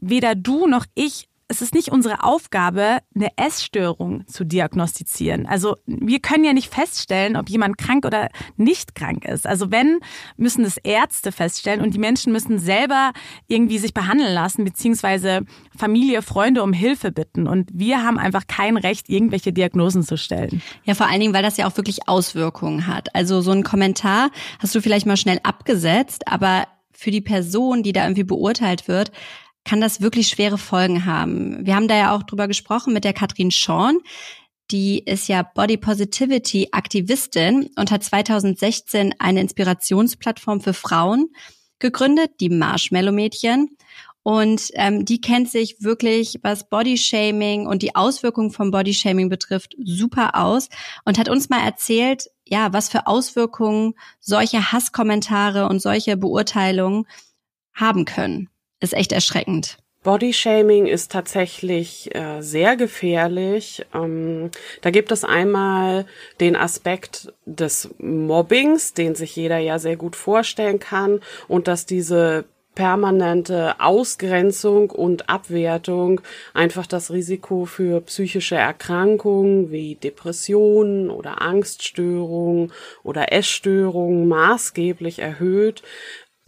weder 0.00 0.34
du 0.34 0.66
noch 0.66 0.86
ich 0.94 1.28
es 1.48 1.62
ist 1.62 1.74
nicht 1.74 1.88
unsere 1.88 2.24
Aufgabe, 2.24 2.98
eine 3.14 3.28
Essstörung 3.36 4.26
zu 4.26 4.44
diagnostizieren. 4.44 5.46
Also 5.46 5.76
wir 5.86 6.18
können 6.18 6.44
ja 6.44 6.52
nicht 6.52 6.74
feststellen, 6.74 7.36
ob 7.36 7.48
jemand 7.48 7.78
krank 7.78 8.04
oder 8.04 8.30
nicht 8.56 8.96
krank 8.96 9.24
ist. 9.24 9.46
Also 9.46 9.70
wenn, 9.70 10.00
müssen 10.36 10.64
es 10.64 10.76
Ärzte 10.76 11.30
feststellen 11.30 11.82
und 11.82 11.94
die 11.94 12.00
Menschen 12.00 12.32
müssen 12.32 12.58
selber 12.58 13.12
irgendwie 13.46 13.78
sich 13.78 13.94
behandeln 13.94 14.34
lassen, 14.34 14.64
beziehungsweise 14.64 15.42
Familie, 15.76 16.22
Freunde 16.22 16.64
um 16.64 16.72
Hilfe 16.72 17.12
bitten. 17.12 17.46
Und 17.46 17.70
wir 17.72 18.02
haben 18.02 18.18
einfach 18.18 18.48
kein 18.48 18.76
Recht, 18.76 19.08
irgendwelche 19.08 19.52
Diagnosen 19.52 20.02
zu 20.02 20.18
stellen. 20.18 20.62
Ja, 20.84 20.94
vor 20.94 21.06
allen 21.06 21.20
Dingen, 21.20 21.34
weil 21.34 21.44
das 21.44 21.56
ja 21.56 21.68
auch 21.68 21.76
wirklich 21.76 22.08
Auswirkungen 22.08 22.88
hat. 22.88 23.14
Also 23.14 23.40
so 23.40 23.52
ein 23.52 23.62
Kommentar 23.62 24.30
hast 24.58 24.74
du 24.74 24.80
vielleicht 24.80 25.06
mal 25.06 25.16
schnell 25.16 25.38
abgesetzt, 25.44 26.26
aber 26.26 26.64
für 26.92 27.10
die 27.10 27.20
Person, 27.20 27.82
die 27.82 27.92
da 27.92 28.04
irgendwie 28.04 28.24
beurteilt 28.24 28.88
wird, 28.88 29.12
kann 29.66 29.80
das 29.80 30.00
wirklich 30.00 30.28
schwere 30.28 30.58
Folgen 30.58 31.04
haben. 31.04 31.66
Wir 31.66 31.74
haben 31.74 31.88
da 31.88 31.96
ja 31.96 32.16
auch 32.16 32.22
drüber 32.22 32.46
gesprochen 32.48 32.92
mit 32.94 33.04
der 33.04 33.12
Katrin 33.12 33.50
Schorn. 33.50 33.98
Die 34.70 35.00
ist 35.00 35.28
ja 35.28 35.42
Body 35.42 35.76
Positivity 35.76 36.68
Aktivistin 36.72 37.68
und 37.76 37.90
hat 37.90 38.02
2016 38.02 39.14
eine 39.18 39.40
Inspirationsplattform 39.40 40.60
für 40.60 40.72
Frauen 40.72 41.30
gegründet, 41.80 42.32
die 42.40 42.48
Marshmallow 42.48 43.12
Mädchen. 43.12 43.76
Und 44.22 44.70
ähm, 44.74 45.04
die 45.04 45.20
kennt 45.20 45.50
sich 45.50 45.82
wirklich, 45.82 46.38
was 46.42 46.68
Bodyshaming 46.68 47.66
und 47.66 47.82
die 47.82 47.94
Auswirkungen 47.94 48.50
von 48.50 48.72
Bodyshaming 48.72 49.28
betrifft, 49.28 49.76
super 49.84 50.34
aus 50.34 50.68
und 51.04 51.18
hat 51.18 51.28
uns 51.28 51.48
mal 51.48 51.64
erzählt, 51.64 52.28
ja, 52.44 52.72
was 52.72 52.88
für 52.88 53.06
Auswirkungen 53.06 53.94
solche 54.18 54.72
Hasskommentare 54.72 55.68
und 55.68 55.80
solche 55.80 56.16
Beurteilungen 56.16 57.06
haben 57.72 58.04
können 58.04 58.48
ist 58.80 58.94
echt 58.94 59.12
erschreckend. 59.12 59.78
Bodyshaming 60.06 60.86
ist 60.86 61.10
tatsächlich 61.10 62.14
äh, 62.14 62.40
sehr 62.40 62.76
gefährlich. 62.76 63.84
Ähm, 63.92 64.52
da 64.82 64.90
gibt 64.90 65.10
es 65.10 65.24
einmal 65.24 66.06
den 66.38 66.54
Aspekt 66.54 67.32
des 67.44 67.90
Mobbings, 67.98 68.94
den 68.94 69.16
sich 69.16 69.34
jeder 69.34 69.58
ja 69.58 69.80
sehr 69.80 69.96
gut 69.96 70.14
vorstellen 70.14 70.78
kann 70.78 71.20
und 71.48 71.66
dass 71.66 71.86
diese 71.86 72.44
permanente 72.76 73.80
Ausgrenzung 73.80 74.90
und 74.90 75.28
Abwertung 75.28 76.20
einfach 76.54 76.86
das 76.86 77.10
Risiko 77.10 77.64
für 77.64 78.00
psychische 78.02 78.54
Erkrankungen 78.54 79.72
wie 79.72 79.96
Depressionen 79.96 81.10
oder 81.10 81.42
Angststörungen 81.42 82.72
oder 83.02 83.32
Essstörungen 83.32 84.28
maßgeblich 84.28 85.18
erhöht. 85.18 85.82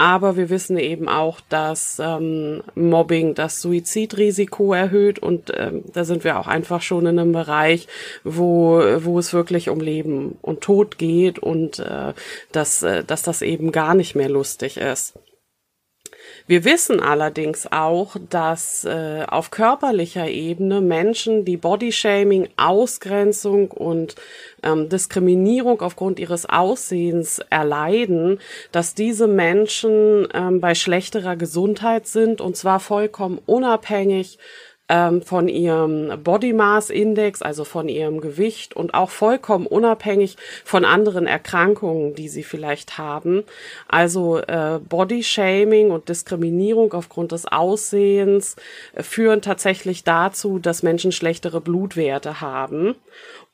Aber 0.00 0.36
wir 0.36 0.48
wissen 0.48 0.78
eben 0.78 1.08
auch, 1.08 1.40
dass 1.48 2.00
ähm, 2.00 2.62
Mobbing 2.76 3.34
das 3.34 3.60
Suizidrisiko 3.60 4.72
erhöht 4.72 5.18
und 5.18 5.52
ähm, 5.56 5.82
da 5.92 6.04
sind 6.04 6.22
wir 6.22 6.38
auch 6.38 6.46
einfach 6.46 6.82
schon 6.82 7.06
in 7.06 7.18
einem 7.18 7.32
Bereich, 7.32 7.88
wo, 8.22 8.80
wo 9.00 9.18
es 9.18 9.32
wirklich 9.32 9.68
um 9.68 9.80
Leben 9.80 10.38
und 10.40 10.60
Tod 10.60 10.98
geht 10.98 11.40
und 11.40 11.80
äh, 11.80 12.14
dass, 12.52 12.84
äh, 12.84 13.02
dass 13.02 13.22
das 13.22 13.42
eben 13.42 13.72
gar 13.72 13.94
nicht 13.94 14.14
mehr 14.14 14.28
lustig 14.28 14.76
ist. 14.76 15.14
Wir 16.48 16.64
wissen 16.64 17.00
allerdings 17.00 17.70
auch, 17.70 18.16
dass 18.30 18.86
äh, 18.86 19.26
auf 19.28 19.50
körperlicher 19.50 20.28
Ebene 20.28 20.80
Menschen, 20.80 21.44
die 21.44 21.58
Bodyshaming, 21.58 22.48
Ausgrenzung 22.56 23.70
und 23.70 24.14
ähm, 24.62 24.88
Diskriminierung 24.88 25.82
aufgrund 25.82 26.18
ihres 26.18 26.46
Aussehens 26.46 27.40
erleiden, 27.50 28.40
dass 28.72 28.94
diese 28.94 29.26
Menschen 29.26 30.26
ähm, 30.32 30.62
bei 30.62 30.74
schlechterer 30.74 31.36
Gesundheit 31.36 32.06
sind 32.06 32.40
und 32.40 32.56
zwar 32.56 32.80
vollkommen 32.80 33.38
unabhängig 33.44 34.38
ähm, 34.88 35.22
von 35.22 35.48
ihrem 35.48 36.22
Body 36.22 36.52
Mass 36.52 36.90
Index, 36.90 37.42
also 37.42 37.64
von 37.64 37.88
ihrem 37.88 38.20
Gewicht 38.20 38.74
und 38.74 38.94
auch 38.94 39.10
vollkommen 39.10 39.66
unabhängig 39.66 40.36
von 40.64 40.84
anderen 40.84 41.26
Erkrankungen, 41.26 42.14
die 42.14 42.28
sie 42.28 42.42
vielleicht 42.42 42.98
haben. 42.98 43.44
Also 43.86 44.38
äh, 44.38 44.80
Body 44.86 45.22
Shaming 45.22 45.90
und 45.90 46.08
Diskriminierung 46.08 46.92
aufgrund 46.92 47.32
des 47.32 47.46
Aussehens 47.46 48.56
äh, 48.94 49.02
führen 49.02 49.42
tatsächlich 49.42 50.04
dazu, 50.04 50.58
dass 50.58 50.82
Menschen 50.82 51.12
schlechtere 51.12 51.60
Blutwerte 51.60 52.40
haben. 52.40 52.94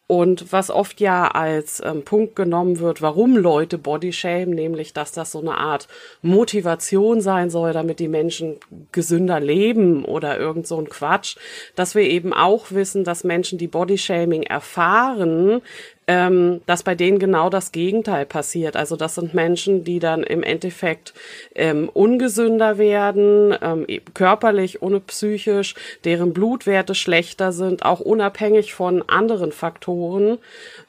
Und 0.06 0.52
was 0.52 0.70
oft 0.70 1.00
ja 1.00 1.28
als 1.28 1.80
ähm, 1.82 2.04
Punkt 2.04 2.36
genommen 2.36 2.78
wird, 2.78 3.00
warum 3.00 3.38
Leute 3.38 3.78
Bodyshame, 3.78 4.54
nämlich 4.54 4.92
dass 4.92 5.12
das 5.12 5.32
so 5.32 5.40
eine 5.40 5.56
Art 5.56 5.88
Motivation 6.20 7.22
sein 7.22 7.48
soll, 7.48 7.72
damit 7.72 8.00
die 8.00 8.08
Menschen 8.08 8.58
gesünder 8.92 9.40
leben 9.40 10.04
oder 10.04 10.38
irgend 10.38 10.66
so 10.66 10.78
ein 10.78 10.90
Quatsch, 10.90 11.36
dass 11.74 11.94
wir 11.94 12.02
eben 12.02 12.34
auch 12.34 12.70
wissen, 12.70 13.04
dass 13.04 13.24
Menschen, 13.24 13.56
die 13.56 13.66
Bodyshaming 13.66 14.42
erfahren, 14.42 15.62
ähm, 16.06 16.60
dass 16.66 16.82
bei 16.82 16.94
denen 16.94 17.18
genau 17.18 17.50
das 17.50 17.72
Gegenteil 17.72 18.26
passiert. 18.26 18.76
Also 18.76 18.96
das 18.96 19.14
sind 19.14 19.34
Menschen, 19.34 19.84
die 19.84 19.98
dann 19.98 20.22
im 20.22 20.42
Endeffekt 20.42 21.14
ähm, 21.54 21.88
ungesünder 21.92 22.78
werden, 22.78 23.56
ähm, 23.62 23.86
körperlich, 24.12 24.82
ohne 24.82 25.00
psychisch, 25.00 25.74
deren 26.04 26.32
Blutwerte 26.32 26.94
schlechter 26.94 27.52
sind, 27.52 27.84
auch 27.84 28.00
unabhängig 28.00 28.74
von 28.74 29.02
anderen 29.08 29.52
Faktoren. 29.52 30.38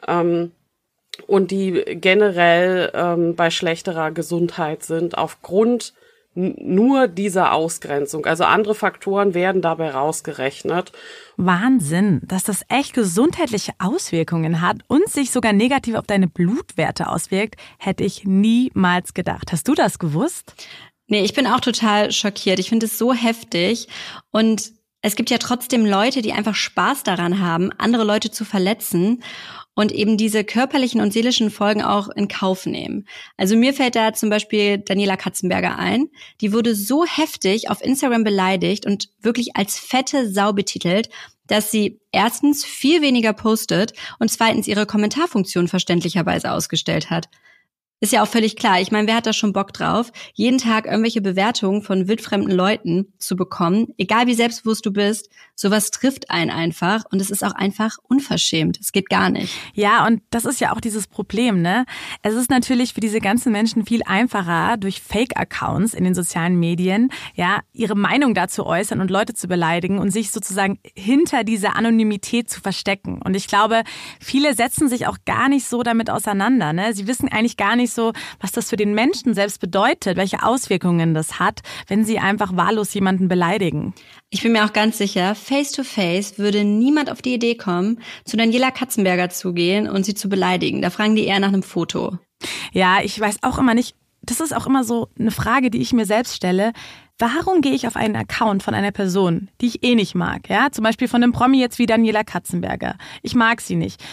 Ähm, 0.08 0.52
und 1.28 1.52
die 1.52 1.84
generell 1.86 2.92
ähm, 2.94 3.36
bei 3.36 3.50
schlechterer 3.50 4.12
Gesundheit 4.12 4.84
sind 4.84 5.18
aufgrund 5.18 5.94
nur 6.36 7.08
dieser 7.08 7.54
Ausgrenzung. 7.54 8.25
Also 8.25 8.44
andere 8.44 8.75
Faktoren 8.75 9.34
werden 9.34 9.62
dabei 9.62 9.92
rausgerechnet. 9.92 10.92
Wahnsinn, 11.38 12.22
dass 12.25 12.44
das 12.44 12.65
echt 12.68 12.94
gesundheitliche 12.94 13.72
Auswirkungen 13.80 14.62
hat 14.62 14.77
und 14.88 15.08
sich 15.08 15.32
sogar 15.32 15.54
negativ 15.54 15.96
auf 15.96 16.06
deine 16.06 16.27
Blutwerte 16.27 17.08
auswirkt, 17.08 17.56
hätte 17.80 18.04
ich 18.04 18.25
niemals 18.25 19.13
gedacht. 19.13 19.51
Hast 19.51 19.68
du 19.68 19.74
das 19.74 19.98
gewusst? 19.98 20.54
Nee, 21.08 21.24
ich 21.24 21.34
bin 21.34 21.48
auch 21.48 21.62
total 21.62 22.12
schockiert. 22.12 22.60
Ich 22.60 22.70
finde 22.70 22.88
es 22.88 22.98
so 22.98 23.13
heftig 23.13 23.88
und 24.32 24.72
es 25.01 25.15
gibt 25.15 25.30
ja 25.30 25.38
trotzdem 25.38 25.86
Leute, 25.86 26.22
die 26.22 26.34
einfach 26.34 26.56
Spaß 26.56 27.04
daran 27.04 27.39
haben, 27.39 27.72
andere 27.77 28.04
Leute 28.04 28.32
zu 28.32 28.44
verletzen 28.44 29.24
und 29.75 29.91
eben 29.91 30.17
diese 30.17 30.44
körperlichen 30.44 31.01
und 31.01 31.13
seelischen 31.13 31.51
Folgen 31.51 31.84
auch 31.84 32.10
in 32.10 32.27
Kauf 32.27 32.65
nehmen. 32.65 33.08
Also 33.38 33.55
mir 33.55 33.74
fällt 33.74 33.96
da 33.96 34.13
zum 34.13 34.29
Beispiel 34.29 34.79
Daniela 34.79 35.17
Katzenberger 35.17 35.77
ein. 35.77 36.08
Die 36.41 36.53
wurde 36.53 36.74
so 36.74 37.05
heftig 37.05 37.70
auf 37.70 37.84
Instagram 37.84 38.24
beleidigt 38.24 38.86
und 38.86 39.10
wirklich 39.22 39.55
als 39.55 39.77
fette 39.77 40.32
Sau 40.32 40.53
betitelt, 40.53 41.10
dass 41.48 41.70
sie 41.70 42.00
erstens 42.12 42.65
viel 42.65 43.01
weniger 43.01 43.34
postet 43.34 43.94
und 44.20 44.32
zweitens 44.32 44.67
ihre 44.67 44.86
Kommentarfunktion 44.86 45.67
verständlicherweise 45.67 46.51
ausgestellt 46.51 47.10
hat. 47.10 47.29
Ist 48.01 48.12
ja 48.12 48.24
auch 48.24 48.27
völlig 48.27 48.58
klar. 48.58 48.82
Ich 48.82 48.91
meine, 48.91 49.08
wer 49.08 49.15
hat 49.15 49.25
da 49.25 49.32
schon 49.32 49.53
Bock 49.53 49.72
drauf, 49.72 50.12
jeden 50.34 50.58
Tag 50.58 50.86
irgendwelche 50.86 51.22
Bewertungen 51.22 51.82
von 51.82 52.08
wildfremden 52.08 52.51
Leuten 52.51 53.13
zu 53.20 53.36
bekommen, 53.36 53.88
egal 53.98 54.27
wie 54.27 54.34
selbstbewusst 54.34 54.86
du 54.86 54.91
bist, 54.91 55.29
sowas 55.56 55.92
trifft 55.92 56.30
einen 56.30 56.52
einfach 56.52 57.06
und 57.12 57.22
es 57.22 57.30
ist 57.30 57.44
auch 57.44 57.54
einfach 57.54 57.98
unverschämt. 58.04 58.78
Es 58.80 58.92
geht 58.92 59.10
gar 59.10 59.30
nicht. 59.30 59.54
Ja, 59.74 60.06
und 60.06 60.22
das 60.30 60.44
ist 60.44 60.60
ja 60.60 60.74
auch 60.74 60.82
dieses 60.82 61.08
Problem, 61.08 61.62
ne? 61.62 61.86
Es 62.22 62.34
ist 62.34 62.50
natürlich 62.50 62.94
für 62.94 63.00
diese 63.00 63.22
ganzen 63.22 63.52
Menschen 63.52 63.86
viel 63.86 64.02
einfacher, 64.06 64.76
durch 64.78 65.02
Fake-Accounts 65.02 65.94
in 65.94 66.04
den 66.04 66.14
sozialen 66.14 66.60
Medien, 66.60 67.10
ja, 67.36 67.62
ihre 67.72 67.96
Meinung 67.96 68.34
dazu 68.34 68.66
äußern 68.66 69.00
und 69.00 69.10
Leute 69.10 69.34
zu 69.34 69.48
beleidigen 69.48 70.00
und 70.00 70.12
sich 70.12 70.32
sozusagen 70.32 70.80
hinter 70.96 71.46
dieser 71.46 71.78
Anonymität 71.78 72.50
zu 72.50 72.60
verstecken. 72.60 73.22
Und 73.22 73.36
ich 73.36 73.48
glaube, 73.48 73.84
viele 74.20 74.54
setzen 74.54 74.90
sich 74.90 75.08
auch 75.08 75.18
gar 75.26 75.48
nicht 75.48 75.66
so 75.66 75.82
damit 75.82 76.10
auseinander, 76.10 76.74
ne? 76.74 76.94
Sie 76.94 77.08
wissen 77.08 77.30
eigentlich 77.30 77.56
gar 77.56 77.78
nicht, 77.78 77.86
nicht 77.86 77.94
so, 77.94 78.14
was 78.40 78.52
das 78.52 78.72
für 78.72 78.78
den 78.78 78.96
Menschen 78.96 79.36
selbst 79.36 79.60
bedeutet, 79.60 80.18
welche 80.18 80.42
Auswirkungen 80.42 81.14
das 81.14 81.40
hat, 81.40 81.62
wenn 81.88 82.04
sie 82.04 82.18
einfach 82.18 82.58
wahllos 82.58 82.92
jemanden 82.96 83.28
beleidigen. 83.28 83.94
Ich 84.36 84.42
bin 84.42 84.51
mir 84.51 84.65
auch 84.65 84.74
ganz 84.74 84.98
sicher, 84.98 85.34
face 85.34 85.72
to 85.72 85.86
face 85.86 86.38
würde 86.38 86.65
niemand 86.65 87.10
auf 87.10 87.22
die 87.22 87.36
Idee 87.36 87.56
kommen, 87.56 88.01
zu 88.25 88.36
Daniela 88.36 88.70
Katzenberger 88.70 89.30
zu 89.30 89.54
gehen 89.54 89.88
und 89.88 90.04
sie 90.04 90.13
zu 90.13 90.27
beleidigen. 90.27 90.82
Da 90.82 90.89
fragen 90.89 91.15
die 91.15 91.24
eher 91.24 91.39
nach 91.39 91.48
einem 91.48 91.63
Foto. 91.63 92.20
Ja, 92.74 92.98
ich 93.01 93.18
weiß 93.18 93.38
auch 93.44 93.60
immer 93.60 93.74
nicht, 93.74 93.96
das 94.24 94.42
ist 94.42 94.54
auch 94.54 94.68
immer 94.68 94.84
so 94.84 95.08
eine 95.18 95.32
Frage, 95.32 95.72
die 95.72 95.80
ich 95.80 95.94
mir 95.94 96.06
selbst 96.06 96.36
stelle. 96.36 96.74
Warum 97.18 97.62
gehe 97.62 97.72
ich 97.72 97.88
auf 97.88 97.96
einen 97.96 98.18
Account 98.18 98.62
von 98.62 98.74
einer 98.74 98.92
Person, 98.92 99.48
die 99.62 99.68
ich 99.68 99.84
eh 99.84 99.96
nicht 99.96 100.15
mag? 100.15 100.50
Ja, 100.50 100.68
zum 100.70 100.84
Beispiel 100.84 101.08
von 101.08 101.24
einem 101.24 101.32
Promi 101.32 101.62
jetzt 101.62 101.80
wie 101.80 101.86
Daniela 101.86 102.25
Katzenberger. 102.25 102.98
Ich 103.22 103.36
mag 103.36 103.62
sie 103.62 103.77
nicht 103.77 104.04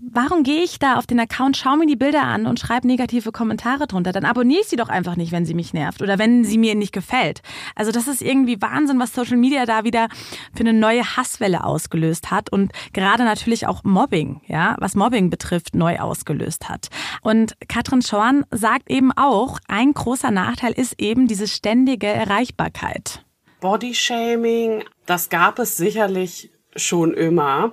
warum 0.00 0.42
gehe 0.42 0.62
ich 0.62 0.78
da 0.78 0.96
auf 0.96 1.06
den 1.06 1.20
Account, 1.20 1.56
schaue 1.56 1.78
mir 1.78 1.86
die 1.86 1.96
Bilder 1.96 2.22
an 2.22 2.46
und 2.46 2.58
schreibe 2.58 2.86
negative 2.86 3.32
Kommentare 3.32 3.86
drunter? 3.86 4.12
Dann 4.12 4.24
abonniere 4.24 4.60
ich 4.62 4.68
sie 4.68 4.76
doch 4.76 4.88
einfach 4.88 5.16
nicht, 5.16 5.32
wenn 5.32 5.44
sie 5.44 5.54
mich 5.54 5.72
nervt 5.72 6.02
oder 6.02 6.18
wenn 6.18 6.44
sie 6.44 6.58
mir 6.58 6.74
nicht 6.74 6.92
gefällt. 6.92 7.42
Also 7.74 7.92
das 7.92 8.08
ist 8.08 8.22
irgendwie 8.22 8.60
Wahnsinn, 8.60 8.98
was 8.98 9.14
Social 9.14 9.36
Media 9.36 9.66
da 9.66 9.84
wieder 9.84 10.08
für 10.54 10.60
eine 10.60 10.72
neue 10.72 11.16
Hasswelle 11.16 11.64
ausgelöst 11.64 12.30
hat 12.30 12.50
und 12.50 12.72
gerade 12.92 13.24
natürlich 13.24 13.66
auch 13.66 13.84
Mobbing, 13.84 14.40
ja, 14.46 14.76
was 14.78 14.94
Mobbing 14.94 15.30
betrifft, 15.30 15.74
neu 15.74 15.98
ausgelöst 15.98 16.68
hat. 16.68 16.88
Und 17.22 17.54
Katrin 17.68 18.02
Schorn 18.02 18.44
sagt 18.50 18.90
eben 18.90 19.12
auch, 19.12 19.58
ein 19.68 19.92
großer 19.92 20.30
Nachteil 20.30 20.72
ist 20.72 21.00
eben 21.00 21.26
diese 21.26 21.48
ständige 21.48 22.06
Erreichbarkeit. 22.06 23.24
Bodyshaming, 23.60 24.84
das 25.06 25.28
gab 25.28 25.58
es 25.58 25.76
sicherlich 25.76 26.50
schon 26.74 27.14
immer. 27.14 27.72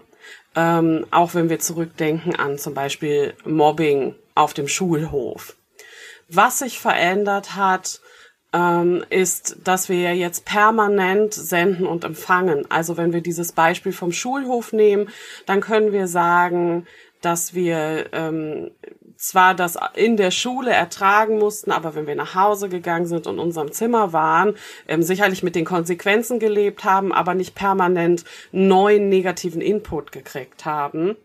Ähm, 0.56 1.06
auch 1.12 1.34
wenn 1.36 1.50
wir 1.50 1.60
zurückdenken 1.60 2.36
an 2.36 2.58
zum 2.58 2.74
Beispiel 2.74 3.34
Mobbing 3.46 4.16
auf 4.36 4.54
dem 4.54 4.68
Schulhof. 4.68 5.56
Was 6.28 6.60
sich 6.60 6.80
verändert 6.80 7.56
hat, 7.56 8.02
ähm, 8.54 9.04
ist, 9.10 9.58
dass 9.64 9.90
wir 9.90 10.16
jetzt 10.16 10.46
permanent 10.46 11.34
senden 11.34 11.86
und 11.86 12.04
empfangen. 12.04 12.70
Also 12.70 12.98
wenn 12.98 13.14
wir 13.14 13.22
dieses 13.22 13.52
Beispiel 13.52 13.92
vom 13.92 14.12
Schulhof 14.12 14.74
nehmen, 14.74 15.10
dann 15.46 15.62
können 15.62 15.92
wir 15.92 16.08
sagen, 16.08 16.88
dass 17.22 17.54
wir 17.54 18.10
ähm, 18.14 18.72
zwar 19.20 19.54
das 19.54 19.78
in 19.96 20.18
der 20.18 20.32
Schule 20.32 20.72
ertragen 20.72 21.38
mussten, 21.38 21.72
aber 21.72 21.94
wenn 21.94 22.08
wir 22.08 22.16
nach 22.16 22.36
Hause 22.36 22.70
gegangen 22.70 23.06
sind 23.06 23.28
und 23.28 23.36
in 23.36 23.40
unserem 23.40 23.72
Zimmer 23.72 24.14
waren, 24.14 24.56
ähm, 24.88 25.04
sicherlich 25.04 25.44
mit 25.44 25.56
den 25.56 25.66
Konsequenzen 25.66 26.40
gelebt 26.40 26.86
haben, 26.86 27.12
aber 27.12 27.36
nicht 27.36 27.54
permanent 27.54 28.24
neuen 28.52 29.10
negativen 29.10 29.62
Input 29.62 30.12
gekriegt 30.12 30.66
haben. 30.66 31.18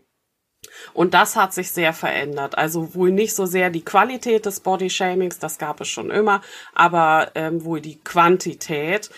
Und 0.92 1.14
das 1.14 1.36
hat 1.36 1.54
sich 1.54 1.70
sehr 1.70 1.92
verändert. 1.92 2.58
Also 2.58 2.94
wohl 2.94 3.12
nicht 3.12 3.34
so 3.34 3.46
sehr 3.46 3.70
die 3.70 3.84
Qualität 3.84 4.46
des 4.46 4.60
Bodyshamings, 4.60 5.38
das 5.38 5.58
gab 5.58 5.80
es 5.80 5.88
schon 5.88 6.10
immer, 6.10 6.40
aber 6.74 7.30
ähm, 7.34 7.64
wohl 7.64 7.80
die 7.80 8.00
Quantität. 8.00 9.10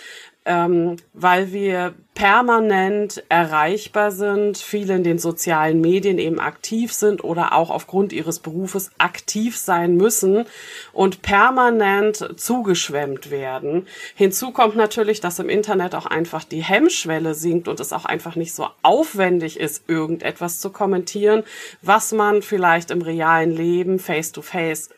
Ähm, 0.47 0.97
weil 1.13 1.53
wir 1.53 1.95
permanent 2.15 3.23
erreichbar 3.29 4.11
sind, 4.11 4.57
viele 4.57 4.95
in 4.95 5.05
den 5.05 5.19
sozialen 5.19 5.83
Medien 5.83 6.19
eben 6.19 6.41
aktiv 6.41 6.93
sind 6.93 7.23
oder 7.23 7.53
auch 7.53 7.69
aufgrund 7.69 8.13
ihres 8.13 8.39
Berufes 8.39 8.91
aktiv 8.97 9.59
sein 9.59 9.97
müssen 9.97 10.47
und 10.95 11.21
permanent 11.21 12.27
zugeschwemmt 12.37 13.31
werden. 13.31 13.87
Hinzu 14.15 14.53
kommt 14.53 14.77
natürlich, 14.77 15.21
dass 15.21 15.39
im 15.41 15.51
Internet 15.51 15.95
auch 15.95 16.07
einfach 16.07 16.45
die 16.45 16.63
Hemmschwelle 16.63 17.35
sinkt 17.35 17.69
und 17.69 17.81
es 17.81 17.93
auch 17.93 18.07
einfach 18.07 18.35
nicht 18.35 18.55
so 18.55 18.69
aufwendig 18.83 19.61
ist, 19.61 19.85
irgendetwas 19.89 20.59
zu 20.61 20.71
kommentieren, 20.71 21.43
was 21.83 22.13
man 22.13 22.41
vielleicht 22.41 22.91
im 22.91 23.03
realen 23.03 23.51
Leben 23.51 23.99
face 23.99 24.33
to 24.33 24.41
face 24.41 24.89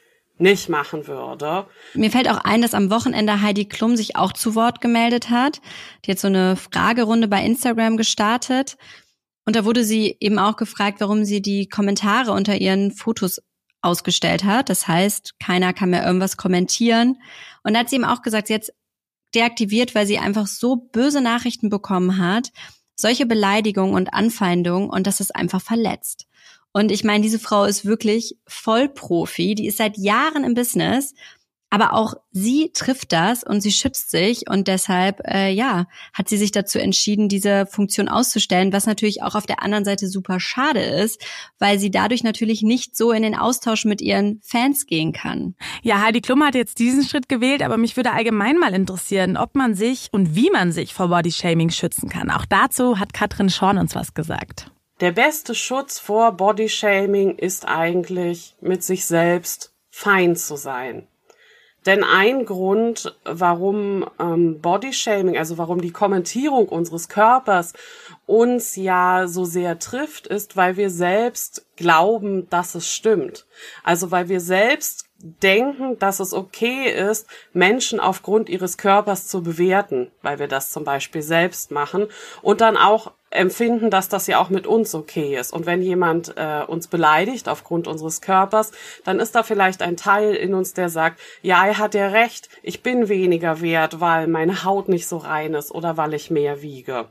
nicht 0.40 0.68
machen 0.68 1.06
würde. 1.06 1.66
Mir 1.94 2.10
fällt 2.10 2.28
auch 2.28 2.38
ein, 2.38 2.62
dass 2.62 2.74
am 2.74 2.90
Wochenende 2.90 3.42
Heidi 3.42 3.64
Klum 3.66 3.96
sich 3.96 4.16
auch 4.16 4.32
zu 4.32 4.54
Wort 4.54 4.80
gemeldet 4.80 5.30
hat. 5.30 5.60
Die 6.04 6.10
hat 6.10 6.18
so 6.18 6.28
eine 6.28 6.56
Fragerunde 6.56 7.28
bei 7.28 7.44
Instagram 7.44 7.96
gestartet. 7.96 8.76
Und 9.44 9.56
da 9.56 9.64
wurde 9.64 9.84
sie 9.84 10.16
eben 10.20 10.38
auch 10.38 10.56
gefragt, 10.56 11.00
warum 11.00 11.24
sie 11.24 11.40
die 11.40 11.68
Kommentare 11.68 12.32
unter 12.32 12.56
ihren 12.56 12.92
Fotos 12.92 13.40
ausgestellt 13.80 14.44
hat. 14.44 14.68
Das 14.68 14.86
heißt, 14.88 15.38
keiner 15.40 15.72
kann 15.72 15.90
mehr 15.90 16.04
irgendwas 16.04 16.36
kommentieren. 16.36 17.16
Und 17.62 17.74
da 17.74 17.80
hat 17.80 17.90
sie 17.90 17.96
eben 17.96 18.04
auch 18.04 18.22
gesagt, 18.22 18.48
sie 18.48 18.54
hat 18.54 18.72
deaktiviert, 19.34 19.94
weil 19.94 20.06
sie 20.06 20.18
einfach 20.18 20.46
so 20.46 20.76
böse 20.76 21.20
Nachrichten 21.20 21.68
bekommen 21.68 22.18
hat, 22.18 22.50
solche 22.94 23.26
Beleidigungen 23.26 23.94
und 23.94 24.12
Anfeindungen 24.12 24.90
und 24.90 25.06
das 25.06 25.20
ist 25.20 25.34
einfach 25.36 25.60
verletzt. 25.60 26.26
Und 26.78 26.92
ich 26.92 27.02
meine, 27.02 27.22
diese 27.22 27.40
Frau 27.40 27.64
ist 27.64 27.86
wirklich 27.86 28.36
Vollprofi, 28.46 29.56
die 29.56 29.66
ist 29.66 29.78
seit 29.78 29.98
Jahren 29.98 30.44
im 30.44 30.54
Business, 30.54 31.12
aber 31.70 31.92
auch 31.92 32.14
sie 32.30 32.70
trifft 32.72 33.12
das 33.12 33.42
und 33.42 33.62
sie 33.62 33.72
schützt 33.72 34.12
sich 34.12 34.48
und 34.48 34.68
deshalb, 34.68 35.20
äh, 35.26 35.50
ja, 35.50 35.86
hat 36.14 36.28
sie 36.28 36.36
sich 36.36 36.52
dazu 36.52 36.78
entschieden, 36.78 37.28
diese 37.28 37.66
Funktion 37.66 38.08
auszustellen, 38.08 38.72
was 38.72 38.86
natürlich 38.86 39.24
auch 39.24 39.34
auf 39.34 39.44
der 39.44 39.60
anderen 39.60 39.84
Seite 39.84 40.06
super 40.06 40.38
schade 40.38 40.78
ist, 40.80 41.20
weil 41.58 41.80
sie 41.80 41.90
dadurch 41.90 42.22
natürlich 42.22 42.62
nicht 42.62 42.96
so 42.96 43.10
in 43.10 43.24
den 43.24 43.34
Austausch 43.34 43.84
mit 43.84 44.00
ihren 44.00 44.40
Fans 44.44 44.86
gehen 44.86 45.12
kann. 45.12 45.56
Ja, 45.82 46.00
Heidi 46.00 46.20
Klum 46.20 46.44
hat 46.44 46.54
jetzt 46.54 46.78
diesen 46.78 47.02
Schritt 47.02 47.28
gewählt, 47.28 47.62
aber 47.62 47.76
mich 47.76 47.96
würde 47.96 48.12
allgemein 48.12 48.56
mal 48.56 48.72
interessieren, 48.72 49.36
ob 49.36 49.56
man 49.56 49.74
sich 49.74 50.10
und 50.12 50.36
wie 50.36 50.50
man 50.50 50.70
sich 50.70 50.94
vor 50.94 51.08
Bodyshaming 51.08 51.70
schützen 51.70 52.08
kann. 52.08 52.30
Auch 52.30 52.46
dazu 52.46 53.00
hat 53.00 53.12
Katrin 53.12 53.50
Schorn 53.50 53.78
uns 53.78 53.96
was 53.96 54.14
gesagt. 54.14 54.70
Der 55.00 55.12
beste 55.12 55.54
Schutz 55.54 56.00
vor 56.00 56.32
Bodyshaming 56.32 57.36
ist 57.36 57.68
eigentlich, 57.68 58.56
mit 58.60 58.82
sich 58.82 59.06
selbst 59.06 59.72
fein 59.90 60.34
zu 60.34 60.56
sein. 60.56 61.06
Denn 61.86 62.02
ein 62.02 62.44
Grund, 62.44 63.16
warum 63.24 64.10
ähm, 64.18 64.60
Bodyshaming, 64.60 65.38
also 65.38 65.56
warum 65.56 65.80
die 65.80 65.92
Kommentierung 65.92 66.68
unseres 66.68 67.08
Körpers 67.08 67.72
uns 68.26 68.74
ja 68.74 69.28
so 69.28 69.44
sehr 69.44 69.78
trifft, 69.78 70.26
ist, 70.26 70.56
weil 70.56 70.76
wir 70.76 70.90
selbst 70.90 71.64
glauben, 71.76 72.50
dass 72.50 72.74
es 72.74 72.92
stimmt. 72.92 73.46
Also 73.84 74.10
weil 74.10 74.28
wir 74.28 74.40
selbst 74.40 75.06
denken, 75.18 75.98
dass 75.98 76.20
es 76.20 76.34
okay 76.34 76.90
ist, 76.90 77.26
Menschen 77.52 78.00
aufgrund 78.00 78.48
ihres 78.48 78.76
Körpers 78.76 79.28
zu 79.28 79.42
bewerten, 79.42 80.10
weil 80.22 80.40
wir 80.40 80.48
das 80.48 80.70
zum 80.70 80.84
Beispiel 80.84 81.22
selbst 81.22 81.70
machen 81.70 82.08
und 82.42 82.60
dann 82.60 82.76
auch 82.76 83.12
empfinden, 83.30 83.90
dass 83.90 84.08
das 84.08 84.26
ja 84.26 84.40
auch 84.40 84.48
mit 84.48 84.66
uns 84.66 84.94
okay 84.94 85.36
ist. 85.36 85.52
Und 85.52 85.66
wenn 85.66 85.82
jemand 85.82 86.34
äh, 86.36 86.62
uns 86.66 86.88
beleidigt 86.88 87.48
aufgrund 87.48 87.86
unseres 87.86 88.20
Körpers, 88.20 88.72
dann 89.04 89.20
ist 89.20 89.34
da 89.34 89.42
vielleicht 89.42 89.82
ein 89.82 89.96
Teil 89.96 90.34
in 90.34 90.54
uns, 90.54 90.74
der 90.74 90.88
sagt, 90.88 91.20
ja, 91.42 91.66
er 91.66 91.78
hat 91.78 91.94
ja 91.94 92.08
recht, 92.08 92.48
ich 92.62 92.82
bin 92.82 93.08
weniger 93.08 93.60
wert, 93.60 94.00
weil 94.00 94.26
meine 94.26 94.64
Haut 94.64 94.88
nicht 94.88 95.06
so 95.06 95.18
rein 95.18 95.54
ist 95.54 95.70
oder 95.70 95.96
weil 95.96 96.14
ich 96.14 96.30
mehr 96.30 96.62
wiege. 96.62 97.06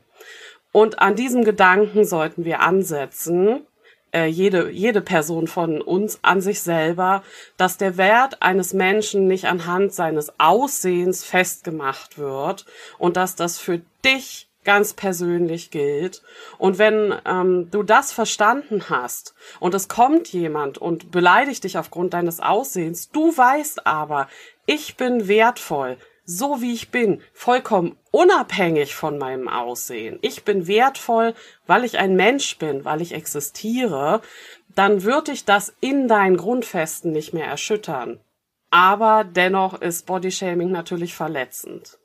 Und 0.72 0.98
an 0.98 1.16
diesem 1.16 1.44
Gedanken 1.44 2.04
sollten 2.04 2.44
wir 2.44 2.60
ansetzen 2.60 3.66
äh, 4.12 4.26
jede, 4.26 4.70
jede 4.70 5.00
Person 5.00 5.46
von 5.46 5.80
uns 5.80 6.18
an 6.22 6.40
sich 6.40 6.60
selber, 6.62 7.22
dass 7.56 7.76
der 7.76 7.96
Wert 7.96 8.42
eines 8.42 8.72
Menschen 8.72 9.26
nicht 9.26 9.46
anhand 9.46 9.92
seines 9.92 10.32
Aussehens 10.38 11.24
festgemacht 11.24 12.18
wird 12.18 12.64
und 12.98 13.16
dass 13.16 13.36
das 13.36 13.58
für 13.58 13.80
dich 14.04 14.47
ganz 14.68 14.92
persönlich 14.92 15.70
gilt. 15.70 16.22
Und 16.58 16.76
wenn 16.76 17.14
ähm, 17.24 17.70
du 17.70 17.82
das 17.82 18.12
verstanden 18.12 18.90
hast 18.90 19.34
und 19.60 19.72
es 19.72 19.88
kommt 19.88 20.30
jemand 20.30 20.76
und 20.76 21.10
beleidigt 21.10 21.64
dich 21.64 21.78
aufgrund 21.78 22.12
deines 22.12 22.38
Aussehens, 22.38 23.08
du 23.08 23.34
weißt 23.34 23.86
aber, 23.86 24.28
ich 24.66 24.98
bin 24.98 25.26
wertvoll, 25.26 25.96
so 26.26 26.60
wie 26.60 26.74
ich 26.74 26.90
bin, 26.90 27.22
vollkommen 27.32 27.96
unabhängig 28.10 28.94
von 28.94 29.16
meinem 29.16 29.48
Aussehen. 29.48 30.18
Ich 30.20 30.44
bin 30.44 30.66
wertvoll, 30.66 31.32
weil 31.66 31.84
ich 31.84 31.96
ein 31.96 32.14
Mensch 32.14 32.58
bin, 32.58 32.84
weil 32.84 33.00
ich 33.00 33.14
existiere, 33.14 34.20
dann 34.74 35.02
würde 35.02 35.32
ich 35.32 35.46
das 35.46 35.74
in 35.80 36.08
deinen 36.08 36.36
Grundfesten 36.36 37.10
nicht 37.10 37.32
mehr 37.32 37.46
erschüttern. 37.46 38.20
Aber 38.70 39.24
dennoch 39.24 39.80
ist 39.80 40.04
Bodyshaming 40.04 40.70
natürlich 40.70 41.14
verletzend. 41.14 41.98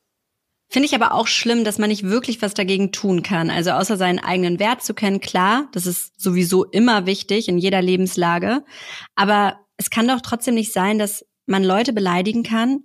Finde 0.73 0.87
ich 0.87 0.95
aber 0.95 1.13
auch 1.13 1.27
schlimm, 1.27 1.63
dass 1.63 1.77
man 1.77 1.89
nicht 1.89 2.01
wirklich 2.01 2.41
was 2.41 2.55
dagegen 2.55 2.91
tun 2.91 3.21
kann. 3.21 3.51
Also 3.51 3.69
außer 3.73 3.95
seinen 3.95 4.17
eigenen 4.17 4.57
Wert 4.57 4.83
zu 4.83 4.95
kennen, 4.95 5.19
klar, 5.19 5.67
das 5.71 5.85
ist 5.85 6.19
sowieso 6.19 6.63
immer 6.63 7.05
wichtig 7.05 7.47
in 7.47 7.59
jeder 7.59 7.79
Lebenslage. 7.79 8.63
Aber 9.13 9.59
es 9.77 9.91
kann 9.91 10.07
doch 10.07 10.19
trotzdem 10.21 10.55
nicht 10.55 10.73
sein, 10.73 10.97
dass 10.97 11.27
man 11.45 11.63
Leute 11.63 11.93
beleidigen 11.93 12.41
kann, 12.41 12.79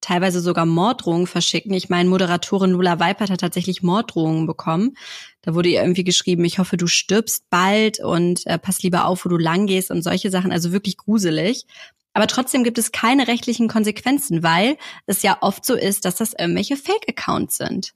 teilweise 0.00 0.40
sogar 0.40 0.64
Morddrohungen 0.64 1.26
verschicken. 1.26 1.74
Ich 1.74 1.90
meine, 1.90 2.08
Moderatorin 2.08 2.70
Lula 2.70 3.00
Weipert 3.00 3.28
hat 3.28 3.40
tatsächlich 3.40 3.82
Morddrohungen 3.82 4.46
bekommen. 4.46 4.96
Da 5.42 5.54
wurde 5.54 5.68
ihr 5.68 5.82
irgendwie 5.82 6.04
geschrieben, 6.04 6.46
ich 6.46 6.58
hoffe, 6.58 6.78
du 6.78 6.86
stirbst 6.86 7.50
bald 7.50 8.00
und 8.02 8.46
äh, 8.46 8.58
pass 8.58 8.82
lieber 8.82 9.04
auf, 9.04 9.26
wo 9.26 9.28
du 9.28 9.36
lang 9.36 9.66
gehst 9.66 9.90
und 9.90 10.00
solche 10.00 10.30
Sachen. 10.30 10.52
Also 10.52 10.72
wirklich 10.72 10.96
gruselig. 10.96 11.66
Aber 12.12 12.26
trotzdem 12.26 12.64
gibt 12.64 12.78
es 12.78 12.92
keine 12.92 13.28
rechtlichen 13.28 13.68
Konsequenzen, 13.68 14.42
weil 14.42 14.76
es 15.06 15.22
ja 15.22 15.38
oft 15.40 15.64
so 15.64 15.74
ist, 15.74 16.04
dass 16.04 16.16
das 16.16 16.32
irgendwelche 16.32 16.76
Fake-Accounts 16.76 17.56
sind. 17.56 17.94